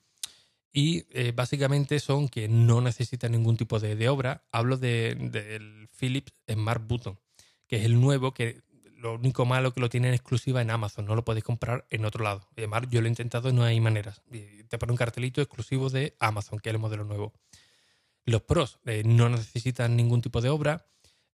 Y 0.77 1.05
eh, 1.11 1.31
básicamente 1.33 2.01
son 2.01 2.27
que 2.27 2.49
no 2.49 2.81
necesitan 2.81 3.31
ningún 3.31 3.55
tipo 3.55 3.79
de, 3.79 4.09
obra. 4.09 4.43
Hablo 4.51 4.75
del 4.75 5.31
de, 5.31 5.87
Philips 5.97 6.33
Smart 6.51 6.85
Button, 6.85 7.17
que 7.65 7.77
es 7.77 7.85
el 7.85 8.01
nuevo 8.01 8.33
que 8.33 8.61
lo 8.97 9.15
único 9.15 9.45
malo 9.45 9.73
que 9.73 9.79
lo 9.79 9.87
tienen 9.87 10.13
exclusiva 10.13 10.61
en 10.61 10.69
Amazon, 10.69 11.05
no 11.05 11.15
lo 11.15 11.23
podéis 11.23 11.45
comprar 11.45 11.85
en 11.91 12.03
otro 12.03 12.25
lado. 12.25 12.49
Además, 12.57 12.83
yo 12.89 12.99
lo 12.99 13.07
he 13.07 13.09
intentado 13.09 13.47
y 13.47 13.53
no 13.53 13.63
hay 13.63 13.79
maneras. 13.79 14.21
Te 14.67 14.77
pone 14.77 14.91
un 14.91 14.97
cartelito 14.97 15.41
exclusivo 15.41 15.89
de 15.89 16.17
Amazon, 16.19 16.59
que 16.59 16.67
es 16.67 16.75
el 16.75 16.81
modelo 16.81 17.05
nuevo. 17.05 17.31
Los 18.25 18.41
pros 18.41 18.79
eh, 18.85 19.03
no 19.05 19.29
necesitan 19.29 19.95
ningún 19.95 20.21
tipo 20.21 20.41
de 20.41 20.49
obra, 20.49 20.87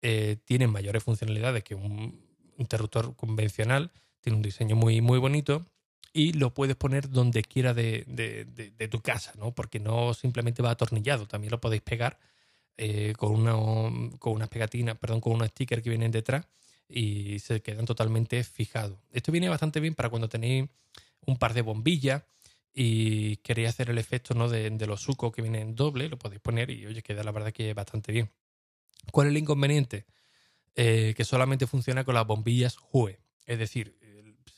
eh, 0.02 0.38
tienen 0.46 0.70
mayores 0.70 1.04
funcionalidades 1.04 1.62
que 1.62 1.76
un 1.76 2.26
interruptor 2.56 3.14
convencional, 3.14 3.92
tiene 4.20 4.34
un 4.34 4.42
diseño 4.42 4.74
muy, 4.74 5.00
muy 5.00 5.20
bonito 5.20 5.64
y 6.12 6.32
lo 6.32 6.54
puedes 6.54 6.76
poner 6.76 7.10
donde 7.10 7.42
quiera 7.42 7.74
de, 7.74 8.88
tu 8.90 9.00
casa, 9.00 9.32
¿no? 9.36 9.52
Porque 9.52 9.80
no 9.80 10.14
simplemente 10.14 10.62
va 10.62 10.70
atornillado, 10.70 11.26
también 11.26 11.50
lo 11.50 11.60
podéis 11.60 11.82
pegar 11.82 12.18
eh, 12.76 13.12
con, 13.16 13.32
una, 13.32 13.52
con 14.18 14.32
unas 14.32 14.48
pegatinas, 14.48 14.96
perdón, 14.98 15.20
con 15.20 15.34
unos 15.34 15.48
stickers 15.48 15.82
que 15.82 15.90
vienen 15.90 16.10
detrás 16.10 16.46
y 16.88 17.38
se 17.40 17.60
quedan 17.60 17.84
totalmente 17.84 18.42
fijados. 18.44 18.98
Esto 19.12 19.30
viene 19.32 19.48
bastante 19.48 19.80
bien 19.80 19.94
para 19.94 20.08
cuando 20.08 20.28
tenéis 20.28 20.68
un 21.26 21.36
par 21.36 21.54
de 21.54 21.62
bombillas 21.62 22.22
y 22.72 23.36
queréis 23.38 23.70
hacer 23.70 23.90
el 23.90 23.98
efecto 23.98 24.34
¿no? 24.34 24.48
de, 24.48 24.70
los 24.86 25.02
sucos 25.02 25.32
que 25.32 25.42
vienen 25.42 25.74
doble, 25.74 26.08
lo 26.08 26.18
podéis 26.18 26.40
poner 26.40 26.70
y 26.70 26.86
oye, 26.86 27.02
queda 27.02 27.22
la 27.22 27.32
verdad 27.32 27.52
que 27.52 27.74
bastante 27.74 28.12
bien. 28.12 28.30
¿Cuál 29.12 29.26
es 29.26 29.30
el 29.32 29.38
inconveniente? 29.38 30.06
Eh, 30.74 31.14
que 31.16 31.24
solamente 31.24 31.66
funciona 31.66 32.04
con 32.04 32.14
las 32.14 32.26
bombillas 32.26 32.76
HUE. 32.92 33.18
Es 33.46 33.58
decir, 33.58 33.97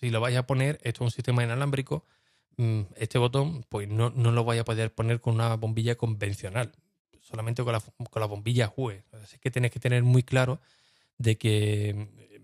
si 0.00 0.10
lo 0.10 0.20
vais 0.20 0.36
a 0.36 0.46
poner, 0.46 0.78
esto 0.82 1.04
es 1.04 1.08
un 1.08 1.10
sistema 1.10 1.44
inalámbrico, 1.44 2.04
mm, 2.56 2.80
este 2.96 3.18
botón, 3.18 3.64
pues 3.68 3.88
no, 3.88 4.10
no 4.10 4.32
lo 4.32 4.44
vais 4.44 4.60
a 4.60 4.64
poder 4.64 4.94
poner 4.94 5.20
con 5.20 5.34
una 5.34 5.54
bombilla 5.56 5.96
convencional, 5.96 6.72
solamente 7.20 7.62
con 7.62 7.72
la, 7.72 7.80
con 7.80 8.20
la 8.20 8.26
bombilla 8.26 8.72
HUE. 8.74 9.04
Así 9.22 9.38
que 9.38 9.50
tenéis 9.50 9.72
que 9.72 9.80
tener 9.80 10.02
muy 10.02 10.22
claro 10.22 10.60
de 11.18 11.36
que 11.36 11.90
eh, 11.90 12.40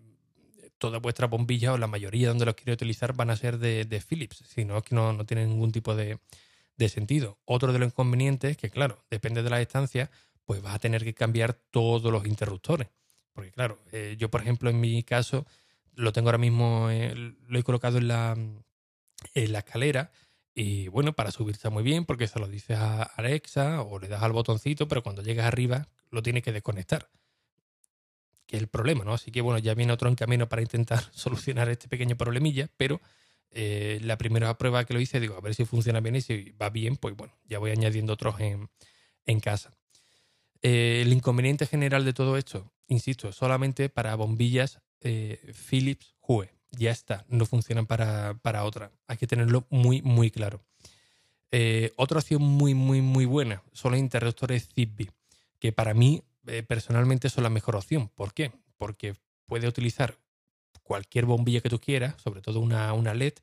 todas 0.76 1.00
vuestras 1.00 1.30
bombillas 1.30 1.72
o 1.72 1.78
la 1.78 1.86
mayoría 1.86 2.28
donde 2.28 2.44
los 2.44 2.54
quiere 2.54 2.74
utilizar 2.74 3.14
van 3.14 3.30
a 3.30 3.36
ser 3.36 3.58
de, 3.58 4.02
Philips, 4.06 4.44
si 4.46 4.66
no 4.66 4.82
que 4.82 4.94
no, 4.94 5.14
no 5.14 5.24
tienen 5.24 5.48
ningún 5.48 5.72
tipo 5.72 5.94
de, 5.96 6.18
sentido. 6.88 7.38
Otro 7.46 7.72
de 7.72 7.78
los 7.78 7.88
inconvenientes 7.88 8.50
es 8.50 8.56
que, 8.58 8.68
claro, 8.68 9.02
depende 9.10 9.42
de 9.42 9.48
la 9.48 9.58
distancia, 9.58 10.10
pues 10.44 10.60
vas 10.60 10.74
a 10.74 10.78
tener 10.78 11.04
que 11.04 11.14
cambiar 11.14 11.54
todos 11.70 12.12
los 12.12 12.26
interruptores. 12.26 12.88
Porque, 13.32 13.50
claro, 13.50 13.78
eh, 13.92 14.16
yo, 14.18 14.30
por 14.30 14.42
ejemplo, 14.42 14.68
en 14.68 14.78
mi 14.78 15.02
caso, 15.02 15.46
lo 15.96 16.12
tengo 16.12 16.28
ahora 16.28 16.38
mismo, 16.38 16.88
eh, 16.90 17.14
lo 17.48 17.58
he 17.58 17.62
colocado 17.64 17.98
en 17.98 18.08
la, 18.08 18.36
en 19.34 19.52
la 19.52 19.58
escalera. 19.58 20.12
Y 20.54 20.88
bueno, 20.88 21.12
para 21.12 21.32
subir 21.32 21.54
está 21.56 21.68
muy 21.68 21.82
bien 21.82 22.04
porque 22.04 22.28
se 22.28 22.38
lo 22.38 22.46
dices 22.48 22.78
a 22.78 23.02
Alexa 23.02 23.82
o 23.82 23.98
le 23.98 24.08
das 24.08 24.22
al 24.22 24.32
botoncito, 24.32 24.88
pero 24.88 25.02
cuando 25.02 25.22
llegas 25.22 25.46
arriba 25.46 25.88
lo 26.10 26.22
tienes 26.22 26.42
que 26.42 26.52
desconectar 26.52 27.10
que 28.46 28.56
es 28.56 28.62
el 28.62 28.68
problema, 28.68 29.04
¿no? 29.04 29.12
Así 29.12 29.30
que 29.30 29.40
bueno, 29.40 29.58
ya 29.58 29.74
viene 29.74 29.92
otro 29.92 30.08
en 30.08 30.14
camino 30.14 30.48
para 30.48 30.62
intentar 30.62 31.02
solucionar 31.12 31.68
este 31.68 31.88
pequeño 31.88 32.16
problemilla, 32.16 32.68
pero 32.76 33.00
eh, 33.50 33.98
la 34.02 34.16
primera 34.18 34.56
prueba 34.56 34.84
que 34.84 34.94
lo 34.94 35.00
hice, 35.00 35.20
digo, 35.20 35.36
a 35.36 35.40
ver 35.40 35.54
si 35.54 35.64
funciona 35.64 36.00
bien 36.00 36.16
y 36.16 36.20
si 36.20 36.50
va 36.52 36.70
bien, 36.70 36.96
pues 36.96 37.16
bueno, 37.16 37.34
ya 37.44 37.58
voy 37.58 37.70
añadiendo 37.70 38.12
otros 38.12 38.36
en, 38.40 39.40
casa. 39.40 39.72
Eh, 40.62 41.02
el 41.02 41.12
inconveniente 41.12 41.66
general 41.66 42.04
de 42.04 42.12
todo 42.12 42.36
esto, 42.36 42.72
insisto, 42.86 43.32
solamente 43.32 43.88
para 43.88 44.14
bombillas 44.14 44.80
eh, 45.06 45.52
Philips 45.68 46.14
Hue. 46.20 46.50
Ya 46.72 46.90
está, 46.90 47.24
no 47.28 47.46
funcionan 47.46 47.86
para, 47.86 48.34
para 48.42 48.64
otra. 48.64 48.90
Hay 49.06 49.16
que 49.16 49.26
tenerlo 49.26 49.66
muy, 49.70 50.02
muy 50.02 50.30
claro. 50.30 50.62
otra 51.96 52.18
opción 52.18 52.42
muy, 52.42 52.74
muy, 52.74 53.00
muy 53.00 53.24
buena 53.24 53.62
son 53.72 53.92
los 53.92 54.00
interruptores 54.00 54.68
Zigbee, 54.74 55.10
que 55.58 55.72
para 55.72 55.94
mí 55.94 56.22
eh, 56.46 56.62
personalmente 56.62 57.28
son 57.28 57.44
la 57.44 57.50
mejor 57.50 57.76
opción. 57.76 58.08
¿Por 58.14 58.32
qué? 58.32 58.52
Porque 58.76 59.16
puede 59.46 59.66
utilizar 59.66 60.16
cualquier 60.82 61.26
bombilla 61.26 61.60
que 61.60 61.68
tú 61.68 61.80
quieras, 61.80 62.14
sobre 62.22 62.40
todo 62.40 62.60
una, 62.60 62.92
una 62.92 63.14
LED. 63.14 63.34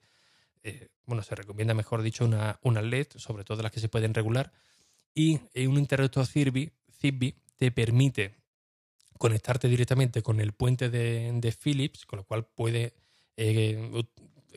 Eh, 0.64 0.88
bueno, 1.06 1.22
se 1.24 1.36
recomienda, 1.36 1.74
mejor 1.74 2.02
dicho, 2.02 2.24
una, 2.24 2.60
una, 2.62 2.82
LED, 2.82 3.08
sobre 3.16 3.44
todo 3.44 3.62
las 3.62 3.72
que 3.72 3.82
se 3.82 3.90
pueden 3.90 4.14
regular. 4.14 4.54
Y 5.14 5.42
eh, 5.54 5.68
un 5.68 5.78
interruptor 5.78 6.26
Zigbee 6.26 6.72
te 7.58 7.72
permite 7.72 8.36
conectarte 9.18 9.68
directamente 9.68 10.22
con 10.22 10.40
el 10.40 10.54
puente 10.54 10.90
de, 10.90 11.56
Philips, 11.62 12.06
con 12.06 12.18
lo 12.18 12.24
cual 12.26 12.46
puede 12.46 12.94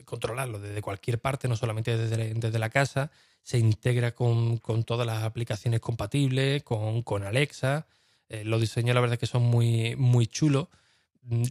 controlarlo 0.05 0.59
desde 0.59 0.81
cualquier 0.81 1.19
parte, 1.19 1.47
no 1.47 1.55
solamente 1.55 1.97
desde, 1.97 2.33
desde 2.33 2.59
la 2.59 2.69
casa. 2.69 3.11
Se 3.43 3.57
integra 3.57 4.13
con, 4.13 4.57
con, 4.57 4.83
todas 4.83 5.07
las 5.07 5.23
aplicaciones 5.23 5.79
compatibles, 5.79 6.63
con, 6.63 7.01
con 7.01 7.23
Alexa, 7.23 7.87
eh, 8.29 8.43
los 8.43 8.59
diseños, 8.59 8.93
la 8.93 9.01
verdad, 9.01 9.17
que 9.17 9.27
son 9.27 9.43
muy, 9.43 9.95
muy 9.95 10.27
chulos. 10.27 10.67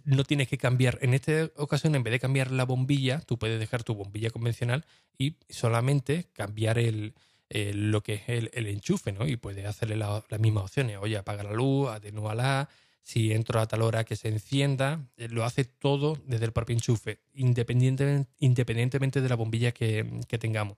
No 0.05 0.25
tienes 0.25 0.49
que 0.49 0.59
cambiar. 0.59 0.99
En 1.03 1.15
esta 1.15 1.51
ocasión, 1.57 1.95
en 1.95 2.03
vez 2.03 2.13
de 2.13 2.21
cambiar 2.21 2.51
la 2.51 2.65
bombilla, 2.65 3.21
tú 3.21 3.39
puedes 3.39 3.61
dejar 3.61 3.85
tu 3.85 3.95
bombilla 3.95 4.31
convencional 4.31 4.85
y 5.19 5.37
solamente 5.49 6.29
cambiar 6.33 6.79
el, 6.79 7.15
lo 7.51 8.03
que 8.03 8.15
es 8.15 8.23
el, 8.29 8.67
enchufe, 8.67 9.13
¿no? 9.13 9.27
Y 9.27 9.37
puedes 9.37 9.67
hacerle 9.67 9.97
las 9.97 10.23
mismas 10.39 10.65
opciones. 10.65 10.99
Oye, 11.01 11.19
apaga 11.19 11.43
la 11.43 11.53
luz, 11.53 11.91
atenúala. 11.91 12.69
Si 13.07 13.33
entro 13.33 13.61
a 13.61 13.69
tal 13.69 13.83
hora 13.83 14.03
que 14.03 14.17
se 14.17 14.27
encienda, 14.27 15.09
eh, 15.17 15.29
lo 15.29 15.45
hace 15.45 15.63
todo 15.65 16.19
desde 16.27 16.45
el 16.45 16.51
propio 16.51 16.75
enchufe, 16.75 17.21
independientemente, 17.35 19.21
de 19.21 19.29
la 19.29 19.37
bombilla 19.37 19.71
que, 19.71 20.03
tengamos. 20.41 20.77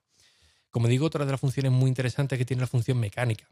Como 0.69 0.89
digo, 0.89 1.07
otra 1.07 1.25
de 1.25 1.31
las 1.31 1.41
funciones 1.41 1.73
muy 1.73 1.89
interesantes 1.89 2.37
es 2.37 2.41
que 2.41 2.45
tiene 2.45 2.61
la 2.61 2.67
función 2.67 3.01
mecánica. 3.01 3.49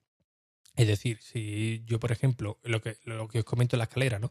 Es 0.75 0.87
decir, 0.89 1.21
si 1.23 1.85
yo, 1.87 1.99
por 1.99 2.13
ejemplo, 2.13 2.59
lo 2.65 2.83
que, 2.83 2.99
os 3.39 3.45
comento 3.47 3.77
en 3.77 3.79
la 3.79 3.85
escalera, 3.85 4.19
¿no? 4.19 4.31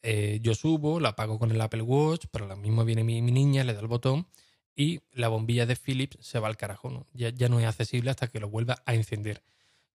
Eh, 0.00 0.38
yo 0.40 0.54
subo, 0.54 0.98
la 0.98 1.10
apago 1.10 1.38
con 1.38 1.50
el 1.50 1.60
Apple 1.60 1.82
Watch, 1.82 2.28
pero 2.30 2.46
lo 2.46 2.56
mismo 2.56 2.86
viene 2.86 3.04
mi, 3.04 3.20
niña, 3.20 3.62
le 3.62 3.74
da 3.74 3.80
el 3.80 3.88
botón 3.88 4.26
y 4.74 5.02
la 5.12 5.28
bombilla 5.28 5.66
de 5.66 5.76
Philips 5.76 6.16
se 6.22 6.38
va 6.38 6.48
al 6.48 6.56
carajo. 6.56 7.06
Ya, 7.12 7.28
ya 7.28 7.50
no 7.50 7.60
es 7.60 7.66
accesible 7.66 8.10
hasta 8.10 8.28
que 8.28 8.40
lo 8.40 8.48
vuelva 8.48 8.82
a 8.86 8.94
encender. 8.94 9.42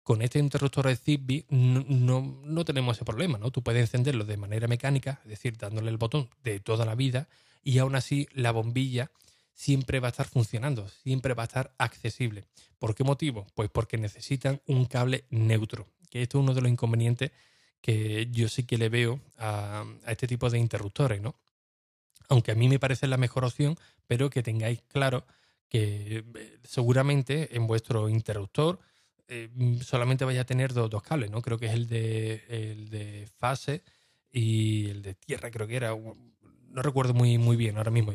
Con 0.08 0.22
este 0.22 0.40
interruptor 0.40 0.88
de 0.88 0.96
Zigbee 0.96 1.44
no, 1.50 2.22
no, 2.46 2.64
tenemos 2.64 2.96
ese 2.96 3.04
problema, 3.04 3.38
¿no? 3.38 3.52
Tú 3.52 3.62
puedes 3.62 3.82
encenderlo 3.82 4.24
de 4.24 4.38
manera 4.38 4.66
mecánica, 4.66 5.20
es 5.24 5.32
decir, 5.32 5.58
dándole 5.58 5.90
el 5.90 5.98
botón 5.98 6.30
de 6.46 6.62
toda 6.62 6.86
la 6.86 6.96
vida 6.96 7.28
y 7.62 7.80
aún 7.80 7.94
así 7.94 8.26
la 8.32 8.52
bombilla 8.52 9.12
siempre 9.54 10.00
va 10.00 10.08
a 10.08 10.12
estar 10.12 10.26
funcionando, 10.26 10.88
siempre 10.88 11.34
va 11.34 11.44
a 11.44 11.48
estar 11.48 11.76
accesible. 11.78 12.46
¿Por 12.80 12.96
qué 12.96 13.04
motivo? 13.04 13.48
Pues 13.54 13.70
porque 13.70 13.98
necesitan 13.98 14.62
un 14.66 14.86
cable 14.86 15.26
neutro, 15.30 15.90
que 16.10 16.22
esto 16.22 16.38
es 16.38 16.44
uno 16.44 16.54
de 16.54 16.62
los 16.62 16.72
inconvenientes 16.72 17.32
que 17.82 18.30
yo 18.32 18.48
sí 18.48 18.64
que 18.64 18.78
le 18.78 18.88
veo 18.88 19.20
a, 19.38 19.84
este 20.08 20.26
tipo 20.26 20.50
de 20.50 20.58
interruptores, 20.58 21.20
¿no? 21.20 21.36
Aunque 22.30 22.54
a 22.54 22.56
mí 22.56 22.70
me 22.70 22.80
parece 22.80 23.08
la 23.08 23.18
mejor 23.18 23.44
opción, 23.44 23.78
pero 24.08 24.30
que 24.30 24.42
tengáis 24.42 24.82
claro 24.84 25.26
que 25.68 26.24
eh, 26.34 26.60
seguramente 26.64 27.58
en 27.58 27.68
vuestro 27.68 28.08
interruptor 28.08 28.80
eh, 29.28 29.50
solamente 29.82 30.26
vaya 30.26 30.42
a 30.42 30.46
tener 30.46 30.74
dos, 30.74 31.04
cables, 31.04 31.32
¿no? 31.32 31.42
Creo 31.42 31.58
que 31.58 31.68
es 31.68 31.74
el 31.74 31.88
de, 31.88 32.44
el 32.50 32.90
de 32.90 33.28
fase 33.38 33.84
y 34.32 34.90
el 34.90 35.02
de 35.02 35.16
tierra, 35.16 35.52
creo 35.52 35.68
que 35.68 35.76
era. 35.76 35.90
No 35.90 36.82
recuerdo 36.82 37.14
muy, 37.14 37.38
muy 37.38 37.56
bien 37.56 37.78
ahora 37.78 37.92
mismo 37.92 38.14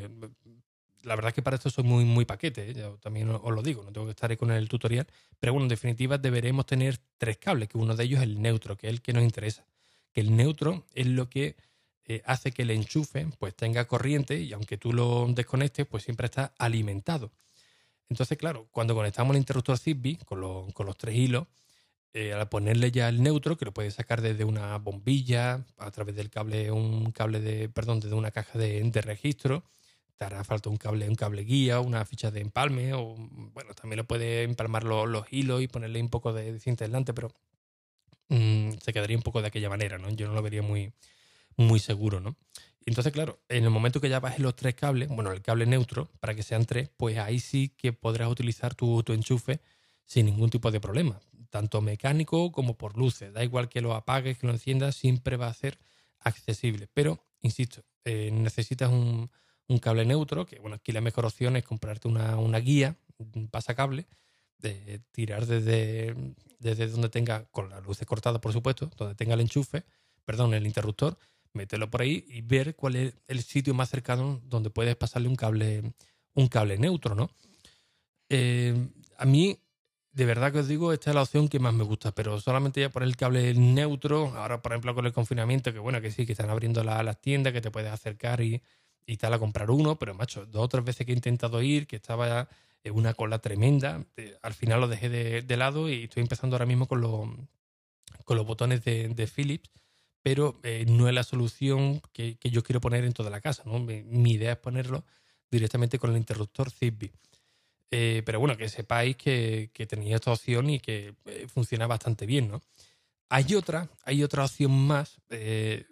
la 1.02 1.14
verdad 1.16 1.30
es 1.30 1.34
que 1.34 1.42
para 1.42 1.56
esto 1.56 1.70
soy 1.70 1.84
muy, 1.84 2.04
muy 2.04 2.24
paquete, 2.24 2.70
¿eh? 2.70 2.74
También 3.00 3.28
os 3.30 3.52
lo 3.52 3.62
digo, 3.62 3.82
no 3.82 3.92
tengo 3.92 4.06
que 4.06 4.12
estar 4.12 4.30
ahí 4.30 4.36
con 4.36 4.50
el 4.50 4.68
tutorial, 4.68 5.06
pero 5.38 5.52
bueno, 5.52 5.64
en 5.64 5.68
definitiva 5.68 6.18
deberemos 6.18 6.66
tener 6.66 6.98
tres 7.18 7.38
cables, 7.38 7.68
que 7.68 7.78
uno 7.78 7.96
de 7.96 8.04
ellos 8.04 8.18
es 8.20 8.24
el 8.24 8.40
neutro, 8.40 8.76
que 8.76 8.86
es 8.88 8.92
el 8.92 9.02
que 9.02 9.12
nos 9.12 9.24
interesa. 9.24 9.66
Que 10.12 10.20
el 10.20 10.36
neutro 10.36 10.86
es 10.94 11.06
lo 11.06 11.28
que 11.28 11.56
eh, 12.04 12.22
hace 12.24 12.52
que 12.52 12.62
el 12.62 12.70
enchufe 12.70 13.26
pues 13.38 13.54
tenga 13.54 13.86
corriente 13.86 14.40
y 14.40 14.52
aunque 14.52 14.76
tú 14.76 14.92
lo 14.92 15.26
desconectes, 15.28 15.86
pues 15.86 16.04
siempre 16.04 16.26
está 16.26 16.54
alimentado. 16.58 17.32
Entonces, 18.12 18.36
claro, 18.36 18.68
cuando 18.70 18.94
conectamos 18.94 19.34
el 19.34 19.38
interruptor 19.38 19.78
Zigbee 19.78 20.18
con, 20.26 20.38
los 20.38 20.98
tres 20.98 21.16
hilos, 21.16 21.46
eh, 22.12 22.34
al 22.34 22.46
ponerle 22.50 22.90
ya 22.92 23.08
el 23.08 23.22
neutro, 23.22 23.56
que 23.56 23.64
lo 23.64 23.72
puedes 23.72 23.94
sacar 23.94 24.20
desde 24.20 24.44
una 24.44 24.76
bombilla, 24.76 25.64
a 25.78 25.90
través 25.90 26.14
del 26.14 26.28
cable, 26.28 26.70
un 26.70 27.10
cable 27.12 27.40
de, 27.40 27.70
perdón, 27.70 28.00
desde 28.00 28.14
una 28.14 28.30
caja 28.30 28.58
de, 28.58 28.82
de 28.82 29.00
registro, 29.00 29.64
te 30.18 30.26
hará 30.26 30.44
falta 30.44 30.68
un 30.68 30.76
cable, 30.76 31.08
un 31.08 31.14
cable 31.14 31.42
guía, 31.42 31.80
una 31.80 32.04
ficha 32.04 32.30
de 32.30 32.42
empalme, 32.42 32.92
o 32.92 33.16
bueno, 33.54 33.72
también 33.72 33.96
lo 33.96 34.04
puede 34.04 34.42
empalmar 34.42 34.84
los, 34.84 35.24
hilos 35.32 35.62
y 35.62 35.68
ponerle 35.68 36.02
un 36.02 36.10
poco 36.10 36.34
de, 36.34 36.60
cinta 36.60 36.84
aislante, 36.84 37.14
pero 37.14 37.32
mm, 38.28 38.72
se 38.82 38.92
quedaría 38.92 39.16
un 39.16 39.22
poco 39.22 39.40
de 39.40 39.48
aquella 39.48 39.70
manera, 39.70 39.96
¿no? 39.96 40.10
Yo 40.10 40.28
no 40.28 40.34
lo 40.34 40.42
vería 40.42 40.60
muy, 40.60 40.92
muy 41.56 41.78
seguro, 41.78 42.20
¿no? 42.20 42.36
Entonces, 42.86 43.12
claro, 43.12 43.40
en 43.48 43.64
el 43.64 43.70
momento 43.70 44.00
que 44.00 44.08
ya 44.08 44.20
bajes 44.20 44.40
los 44.40 44.56
tres 44.56 44.74
cables, 44.74 45.08
bueno, 45.08 45.32
el 45.32 45.42
cable 45.42 45.66
neutro, 45.66 46.10
para 46.20 46.34
que 46.34 46.42
sean 46.42 46.64
tres, 46.64 46.90
pues 46.96 47.18
ahí 47.18 47.38
sí 47.38 47.68
que 47.76 47.92
podrás 47.92 48.28
utilizar 48.28 48.74
tu, 48.74 49.02
enchufe 49.08 49.60
sin 50.04 50.26
ningún 50.26 50.50
tipo 50.50 50.70
de 50.70 50.80
problema, 50.80 51.20
tanto 51.50 51.80
mecánico 51.80 52.50
como 52.50 52.76
por 52.76 52.96
luces. 52.96 53.32
Da 53.32 53.44
igual 53.44 53.68
que 53.68 53.80
lo 53.80 53.94
apagues, 53.94 54.38
que 54.38 54.46
lo 54.46 54.52
enciendas, 54.52 54.96
siempre 54.96 55.36
va 55.36 55.46
a 55.46 55.54
ser 55.54 55.78
accesible. 56.18 56.88
Pero, 56.92 57.24
insisto, 57.40 57.82
eh, 58.04 58.30
necesitas 58.32 58.90
un, 58.90 59.30
cable 59.80 60.04
neutro, 60.04 60.44
que 60.44 60.58
bueno, 60.58 60.76
aquí 60.76 60.92
la 60.92 61.00
mejor 61.00 61.24
opción 61.24 61.56
es 61.56 61.64
comprarte 61.64 62.06
una, 62.06 62.58
guía, 62.58 62.98
un 63.16 63.48
pasacable, 63.48 64.06
tirar 65.12 65.46
desde, 65.46 66.14
desde 66.58 66.88
donde 66.88 67.08
tenga, 67.08 67.46
con 67.46 67.70
las 67.70 67.82
luces 67.82 68.06
cortadas, 68.06 68.38
por 68.38 68.52
supuesto, 68.52 68.90
donde 68.98 69.14
tenga 69.14 69.32
el 69.32 69.40
enchufe, 69.40 69.84
perdón, 70.26 70.52
el 70.52 70.66
interruptor, 70.66 71.16
meterlo 71.54 71.90
por 71.90 72.02
ahí 72.02 72.24
y 72.28 72.42
ver 72.42 72.74
cuál 72.76 72.96
es 72.96 73.14
el 73.28 73.42
sitio 73.42 73.74
más 73.74 73.90
cercano 73.90 74.40
donde 74.44 74.70
puedes 74.70 74.96
pasarle 74.96 75.28
un 75.28 75.36
cable, 75.36 75.92
un 76.34 76.48
cable 76.48 76.78
neutro, 76.78 77.14
¿no? 77.14 77.30
Eh, 78.28 78.88
a 79.18 79.24
mí, 79.24 79.58
de 80.12 80.24
verdad 80.24 80.52
que 80.52 80.60
os 80.60 80.68
digo, 80.68 80.92
esta 80.92 81.10
es 81.10 81.14
la 81.14 81.22
opción 81.22 81.48
que 81.48 81.58
más 81.58 81.74
me 81.74 81.84
gusta, 81.84 82.12
pero 82.12 82.40
solamente 82.40 82.80
ya 82.80 82.90
por 82.90 83.02
el 83.02 83.16
cable 83.16 83.54
neutro, 83.54 84.28
ahora 84.36 84.62
por 84.62 84.72
ejemplo 84.72 84.94
con 84.94 85.06
el 85.06 85.12
confinamiento, 85.12 85.72
que 85.72 85.78
bueno, 85.78 86.00
que 86.00 86.10
sí, 86.10 86.26
que 86.26 86.32
están 86.32 86.50
abriendo 86.50 86.82
las 86.84 87.20
tiendas, 87.20 87.52
que 87.52 87.60
te 87.60 87.70
puedes 87.70 87.92
acercar 87.92 88.40
y, 88.40 88.62
y 89.06 89.16
tal 89.16 89.34
a 89.34 89.38
comprar 89.38 89.70
uno, 89.70 89.96
pero 89.96 90.14
macho, 90.14 90.46
dos 90.46 90.64
o 90.64 90.68
tres 90.68 90.84
veces 90.84 91.06
que 91.06 91.12
he 91.12 91.14
intentado 91.14 91.62
ir, 91.62 91.86
que 91.86 91.96
estaba 91.96 92.48
en 92.84 92.94
una 92.94 93.14
cola 93.14 93.38
tremenda, 93.38 94.04
al 94.42 94.54
final 94.54 94.80
lo 94.80 94.88
dejé 94.88 95.08
de, 95.08 95.56
lado 95.56 95.88
y 95.88 96.04
estoy 96.04 96.22
empezando 96.22 96.56
ahora 96.56 96.66
mismo 96.66 96.88
con, 96.88 97.00
los 97.00 97.28
con 98.24 98.36
los 98.36 98.46
botones 98.46 98.84
de, 98.84 99.30
Philips, 99.32 99.70
pero 100.22 100.60
eh, 100.62 100.84
no 100.88 101.08
es 101.08 101.14
la 101.14 101.24
solución 101.24 102.00
que, 102.12 102.38
yo 102.42 102.62
quiero 102.62 102.80
poner 102.80 103.04
en 103.04 103.12
toda 103.12 103.30
la 103.30 103.40
casa, 103.40 103.64
¿no? 103.66 103.80
Mi, 103.80 104.32
idea 104.32 104.52
es 104.52 104.58
ponerlo 104.58 105.04
directamente 105.50 105.98
con 105.98 106.10
el 106.10 106.16
interruptor 106.16 106.70
Zigbee. 106.70 107.12
Eh, 107.90 108.22
pero 108.24 108.38
bueno, 108.40 108.56
que 108.56 108.68
sepáis 108.68 109.16
que, 109.16 109.70
tenía 109.88 110.16
esta 110.16 110.32
opción 110.32 110.70
y 110.70 110.80
que 110.80 111.14
eh, 111.26 111.46
funciona 111.52 111.86
bastante 111.86 112.24
bien, 112.24 112.48
¿no? 112.48 112.62
Hay 113.28 113.54
otra, 113.54 113.88
hay 114.04 114.22
otra 114.22 114.44
opción 114.44 114.70
más, 114.70 115.18
es 115.30 115.86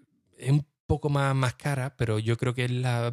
un 0.51 0.67
poco 0.87 1.09
más, 1.09 1.35
más 1.35 1.55
cara, 1.55 1.97
pero 1.97 2.19
yo 2.19 2.37
creo 2.37 2.55
que 2.55 2.67
es 2.67 2.71
la 2.71 3.13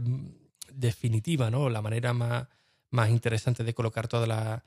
definitiva, 0.74 1.50
¿no? 1.50 1.70
La 1.70 1.82
manera 1.82 2.14
más, 2.14 2.46
más 2.90 3.10
interesante 3.10 3.64
de 3.64 3.74
colocar 3.74 4.10
toda 4.10 4.28
la, 4.28 4.64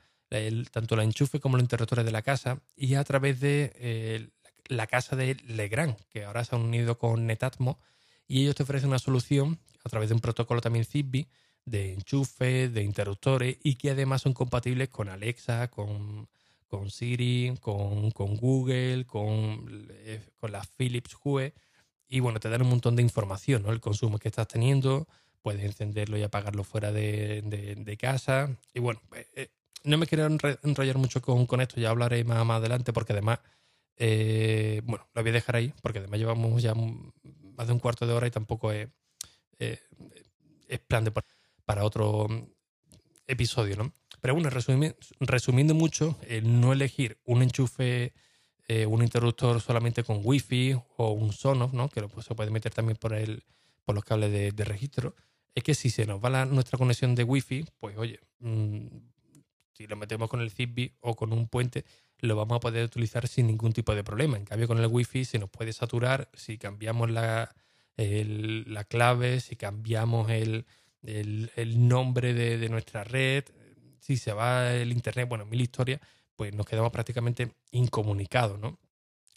tanto 0.71 0.95
la 0.95 1.03
enchufe 1.03 1.39
como 1.39 1.57
los 1.57 1.63
interruptores 1.63 2.05
de 2.05 2.11
la 2.11 2.23
casa 2.23 2.59
y 2.75 2.95
a 2.95 3.03
través 3.03 3.39
de 3.39 4.31
la 4.71 4.87
casa 4.87 5.15
de 5.15 5.35
Legrand, 5.47 5.97
que 6.09 6.23
ahora 6.23 6.43
se 6.43 6.55
han 6.55 6.61
unido 6.61 6.97
con 6.97 7.27
Netatmo 7.27 7.79
y 8.27 8.41
ellos 8.41 8.55
te 8.55 8.63
ofrecen 8.63 8.89
una 8.89 8.99
solución 8.99 9.59
a 9.83 9.89
través 9.89 10.09
de 10.09 10.15
un 10.15 10.21
protocolo 10.21 10.61
también 10.61 10.85
Zigbee 10.85 11.27
de 11.65 11.93
enchufe, 11.93 12.69
de 12.69 12.83
interruptores 12.83 13.57
y 13.63 13.75
que 13.75 13.91
además 13.91 14.21
son 14.21 14.33
compatibles 14.33 14.89
con 14.89 15.09
Alexa, 15.09 15.69
con, 15.69 16.27
con 16.67 16.89
Siri, 16.89 17.53
con, 17.59 18.11
con 18.11 18.37
Google, 18.37 19.05
con, 19.05 19.87
eh, 19.91 20.21
con 20.37 20.51
la 20.51 20.63
Philips 20.77 21.15
Hue 21.23 21.53
y 22.07 22.19
bueno, 22.19 22.39
te 22.39 22.49
dan 22.49 22.61
un 22.61 22.69
montón 22.69 22.95
de 22.95 23.01
información, 23.01 23.63
¿no? 23.63 23.71
El 23.71 23.79
consumo 23.79 24.19
que 24.19 24.27
estás 24.27 24.47
teniendo, 24.47 25.07
puedes 25.41 25.63
encenderlo 25.63 26.17
y 26.17 26.23
apagarlo 26.23 26.63
fuera 26.63 26.91
de, 26.91 27.97
casa. 27.99 28.49
Y 28.73 28.79
bueno, 28.79 29.01
eh, 29.15 29.27
eh, 29.35 29.49
no 29.85 29.97
me 29.97 30.07
quiero 30.07 30.25
enrollar 30.25 30.97
mucho 30.97 31.21
con, 31.21 31.61
esto, 31.61 31.79
ya 31.79 31.89
hablaré 31.89 32.23
más, 32.25 32.45
más 32.45 32.57
adelante, 32.57 32.91
porque 32.91 33.13
además, 33.13 33.39
eh, 34.03 34.81
bueno, 34.83 35.07
lo 35.13 35.21
voy 35.21 35.29
a 35.29 35.33
dejar 35.33 35.55
ahí, 35.55 35.73
porque 35.81 35.99
además 35.99 36.19
llevamos 36.19 36.61
ya 36.61 36.73
más 36.73 37.67
de 37.67 37.73
un 37.73 37.79
cuarto 37.79 38.07
de 38.07 38.13
hora 38.13 38.27
y 38.27 38.31
tampoco 38.31 38.71
es, 38.71 38.89
es 39.59 40.79
plan 40.87 41.03
de 41.03 41.13
para 41.65 41.83
otro 41.83 42.27
episodio, 43.27 43.75
¿no? 43.77 43.93
Pero 44.19 44.33
bueno, 44.33 44.49
resumiendo 44.49 45.73
mucho, 45.75 46.17
el 46.27 46.59
no 46.59 46.73
elegir 46.73 47.19
un 47.25 47.43
enchufe 47.43 48.13
eh, 48.73 48.85
un 48.85 49.03
interruptor 49.03 49.59
solamente 49.59 50.01
con 50.01 50.21
Wi-Fi 50.23 50.77
o 50.95 51.11
un 51.11 51.33
Sonos, 51.33 51.73
¿no? 51.73 51.89
que 51.89 52.03
pues, 52.03 52.25
se 52.25 52.35
puede 52.35 52.51
meter 52.51 52.73
también 52.73 52.95
por, 52.95 53.13
el, 53.13 53.43
por 53.83 53.95
los 53.95 54.05
cables 54.05 54.31
de, 54.31 54.63
registro, 54.63 55.13
es 55.53 55.61
que 55.61 55.75
si 55.75 55.89
se 55.89 56.05
nos 56.05 56.23
va 56.23 56.45
nuestra 56.45 56.77
conexión 56.77 57.13
de 57.13 57.25
Wi-Fi, 57.25 57.65
pues 57.81 57.97
oye, 57.97 58.21
mm, 58.39 58.85
si 59.71 59.87
lo 59.87 59.95
metemos 59.95 60.29
con 60.29 60.41
el 60.41 60.51
Zigbee 60.51 60.95
o 61.01 61.15
con 61.15 61.33
un 61.33 61.47
puente, 61.47 61.85
lo 62.19 62.35
vamos 62.35 62.57
a 62.57 62.59
poder 62.59 62.85
utilizar 62.85 63.27
sin 63.27 63.47
ningún 63.47 63.73
tipo 63.73 63.95
de 63.95 64.03
problema. 64.03 64.37
En 64.37 64.45
cambio, 64.45 64.67
con 64.67 64.77
el 64.77 64.87
Wi-Fi 64.87 65.25
se 65.25 65.39
nos 65.39 65.49
puede 65.49 65.73
saturar 65.73 66.29
si 66.33 66.57
cambiamos 66.57 67.09
la, 67.09 67.55
la 67.97 68.83
clave, 68.83 69.39
si 69.39 69.55
cambiamos 69.55 70.29
el, 70.29 70.65
nombre 71.87 72.33
de, 72.33 72.57
de, 72.57 72.69
nuestra 72.69 73.03
red, 73.03 73.45
si 73.99 74.17
se 74.17 74.33
va 74.33 74.73
el 74.73 74.91
Internet, 74.91 75.27
bueno, 75.27 75.45
mil 75.45 75.61
historias 75.61 75.99
pues 76.41 76.55
nos 76.55 76.65
quedamos 76.65 76.91
prácticamente 76.91 77.53
incomunicados, 77.69 78.59
¿no? 78.59 78.79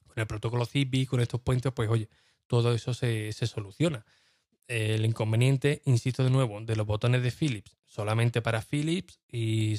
Con 0.07 0.19
el 0.19 0.27
protocolo 0.27 0.65
Zigbee, 0.65 1.05
con 1.05 1.21
estos 1.21 1.39
puentes, 1.39 1.71
pues 1.71 1.91
oye, 1.91 2.09
todo 2.47 2.73
eso 2.73 2.95
se, 2.95 3.31
soluciona. 3.33 4.07
El 4.67 5.05
inconveniente, 5.05 5.83
insisto 5.85 6.25
de 6.25 6.31
nuevo, 6.31 6.61
de 6.61 6.77
los 6.77 6.87
botones 6.87 7.23
de 7.23 7.31
Philips, 7.31 7.77
solamente 7.87 8.43
para 8.43 8.63
Philips 8.63 9.21
y, 9.31 9.79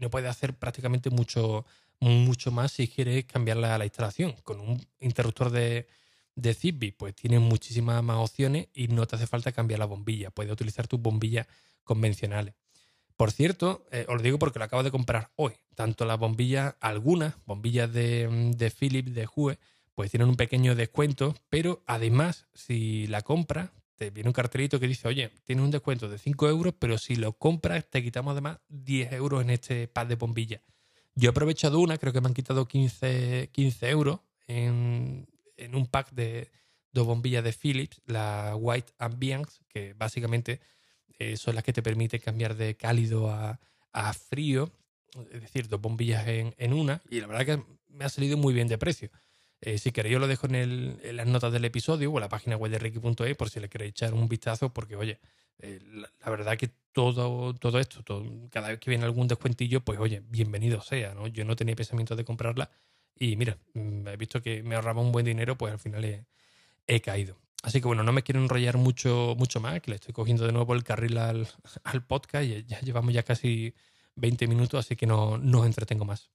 no 0.00 0.10
puede 0.10 0.28
hacer 0.28 0.54
prácticamente 0.58 1.08
mucho, 1.08 1.64
mucho 2.00 2.50
más 2.50 2.72
si 2.72 2.88
quieres 2.88 3.24
cambiar 3.26 3.58
la, 3.58 3.78
la 3.78 3.84
instalación. 3.84 4.34
Con 4.42 4.60
un 4.60 4.84
interruptor 4.98 5.50
de, 5.50 5.86
de 6.34 6.54
Zigbee, 6.54 6.92
pues 6.92 7.14
tienes 7.14 7.40
muchísimas 7.40 8.02
más 8.02 8.18
opciones 8.18 8.68
y 8.74 8.88
no 8.88 9.06
te 9.06 9.16
hace 9.16 9.26
falta 9.26 9.52
cambiar 9.52 9.78
la 9.78 9.86
bombilla. 9.86 10.30
Puedes 10.30 10.52
utilizar 10.52 10.88
tus 10.88 11.00
bombillas 11.00 11.46
convencionales. 11.84 12.54
Por 13.16 13.30
cierto, 13.30 13.86
eh, 13.92 14.06
os 14.08 14.16
lo 14.16 14.22
digo 14.22 14.38
porque 14.38 14.58
lo 14.58 14.64
acabo 14.64 14.82
de 14.82 14.90
comprar 14.90 15.30
hoy. 15.36 15.52
Tanto 15.74 16.04
las 16.04 16.18
bombillas, 16.18 16.74
algunas 16.80 17.34
bombillas 17.46 17.92
de, 17.92 18.52
de 18.56 18.70
Philips, 18.70 19.14
de 19.14 19.28
Hue, 19.32 19.58
pues 19.94 20.10
tienen 20.10 20.28
un 20.28 20.36
pequeño 20.36 20.74
descuento, 20.74 21.36
pero 21.48 21.82
además, 21.86 22.46
si 22.54 23.06
la 23.06 23.22
compras, 23.22 23.70
te 23.96 24.10
viene 24.10 24.28
un 24.28 24.34
cartelito 24.34 24.80
que 24.80 24.88
dice, 24.88 25.08
oye, 25.08 25.30
tienes 25.44 25.64
un 25.64 25.70
descuento 25.70 26.08
de 26.08 26.18
5 26.18 26.48
euros, 26.48 26.74
pero 26.78 26.98
si 26.98 27.16
lo 27.16 27.32
compras, 27.32 27.88
te 27.88 28.02
quitamos 28.02 28.32
además 28.32 28.58
10 28.68 29.12
euros 29.12 29.42
en 29.42 29.50
este 29.50 29.88
pack 29.88 30.08
de 30.08 30.16
bombillas. 30.16 30.60
Yo 31.14 31.28
he 31.28 31.30
aprovechado 31.30 31.78
una, 31.78 31.98
creo 31.98 32.12
que 32.12 32.20
me 32.20 32.28
han 32.28 32.34
quitado 32.34 32.66
15, 32.66 33.50
15 33.52 33.88
euros 33.88 34.20
en, 34.48 35.28
en 35.56 35.74
un 35.74 35.86
pack 35.86 36.10
de 36.12 36.50
dos 36.94 37.06
bombillas 37.06 37.44
de 37.44 37.52
Philips, 37.52 38.00
la 38.06 38.54
White 38.56 38.92
Ambiance, 38.98 39.58
que 39.68 39.94
básicamente 39.94 40.60
eh, 41.18 41.36
son 41.36 41.54
las 41.54 41.64
que 41.64 41.72
te 41.72 41.82
permiten 41.82 42.20
cambiar 42.20 42.56
de 42.56 42.76
cálido 42.76 43.30
a, 43.30 43.58
frío, 44.12 44.72
es 45.30 45.40
decir, 45.40 45.68
dos 45.68 45.80
bombillas 45.80 46.26
en, 46.26 46.72
una, 46.72 47.00
y 47.08 47.20
la 47.20 47.28
verdad 47.28 47.46
que 47.46 47.64
me 47.88 48.04
ha 48.04 48.08
salido 48.08 48.36
muy 48.36 48.52
bien 48.52 48.66
de 48.66 48.76
precio. 48.76 49.10
Eh, 49.66 49.78
si 49.78 49.92
queréis, 49.92 50.12
yo 50.12 50.18
lo 50.18 50.28
dejo 50.28 50.46
en, 50.46 50.98
las 51.16 51.26
notas 51.26 51.50
del 51.50 51.64
episodio 51.64 52.12
o 52.12 52.18
en 52.18 52.20
la 52.20 52.28
página 52.28 52.56
web 52.56 52.70
de 52.70 52.78
Ricky.e 52.78 53.34
por 53.34 53.48
si 53.48 53.60
le 53.60 53.70
queréis 53.70 53.92
echar 53.92 54.12
un 54.12 54.28
vistazo, 54.28 54.74
porque 54.74 54.94
oye, 54.94 55.20
eh, 55.58 55.80
la, 56.20 56.30
verdad 56.30 56.58
que 56.58 56.68
todo, 56.92 57.54
todo 57.54 57.78
esto, 57.78 58.04
cada 58.50 58.68
vez 58.68 58.78
que 58.78 58.90
viene 58.90 59.06
algún 59.06 59.26
descuentillo, 59.26 59.80
pues 59.80 59.98
oye, 59.98 60.22
bienvenido 60.28 60.82
sea, 60.82 61.14
¿no? 61.14 61.28
Yo 61.28 61.46
no 61.46 61.56
tenía 61.56 61.74
pensamiento 61.74 62.14
de 62.14 62.26
comprarla 62.26 62.70
y 63.16 63.36
mira, 63.36 63.56
mm, 63.72 64.08
he 64.08 64.16
visto 64.18 64.42
que 64.42 64.62
me 64.62 64.74
ahorraba 64.74 65.00
un 65.00 65.12
buen 65.12 65.24
dinero, 65.24 65.56
pues 65.56 65.72
al 65.72 65.78
final 65.78 66.26
he 66.86 67.00
caído. 67.00 67.38
Así 67.62 67.80
que 67.80 67.86
bueno, 67.86 68.02
no 68.02 68.12
me 68.12 68.22
quiero 68.22 68.42
enrollar 68.42 68.76
mucho, 68.76 69.34
mucho 69.38 69.60
más, 69.60 69.80
que 69.80 69.92
le 69.92 69.94
estoy 69.94 70.12
cogiendo 70.12 70.44
de 70.44 70.52
nuevo 70.52 70.74
el 70.74 70.84
carril 70.84 71.16
al, 71.16 71.48
podcast 72.06 72.44
y 72.44 72.64
ya 72.64 72.78
llevamos 72.80 73.14
ya 73.14 73.22
casi 73.22 73.74
20 74.16 74.46
minutos, 74.46 74.84
así 74.84 74.94
que 74.94 75.06
no, 75.06 75.38
no 75.38 75.60
os 75.60 75.66
entretengo 75.66 76.04
más. 76.04 76.30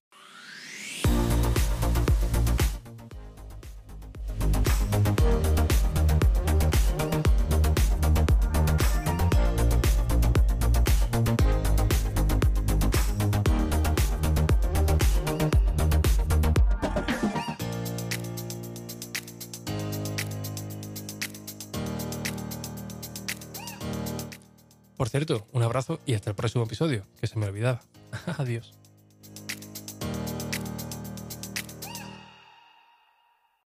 Cierto, 25.10 25.47
un 25.53 25.64
abrazo 25.64 25.99
y 26.05 26.14
hasta 26.14 26.30
el 26.30 26.36
próximo 26.36 26.66
episodio, 26.66 27.03
que 27.20 27.26
se 27.26 27.39
me 27.39 27.47
olvidaba. 27.47 27.82
Adiós. 28.38 28.78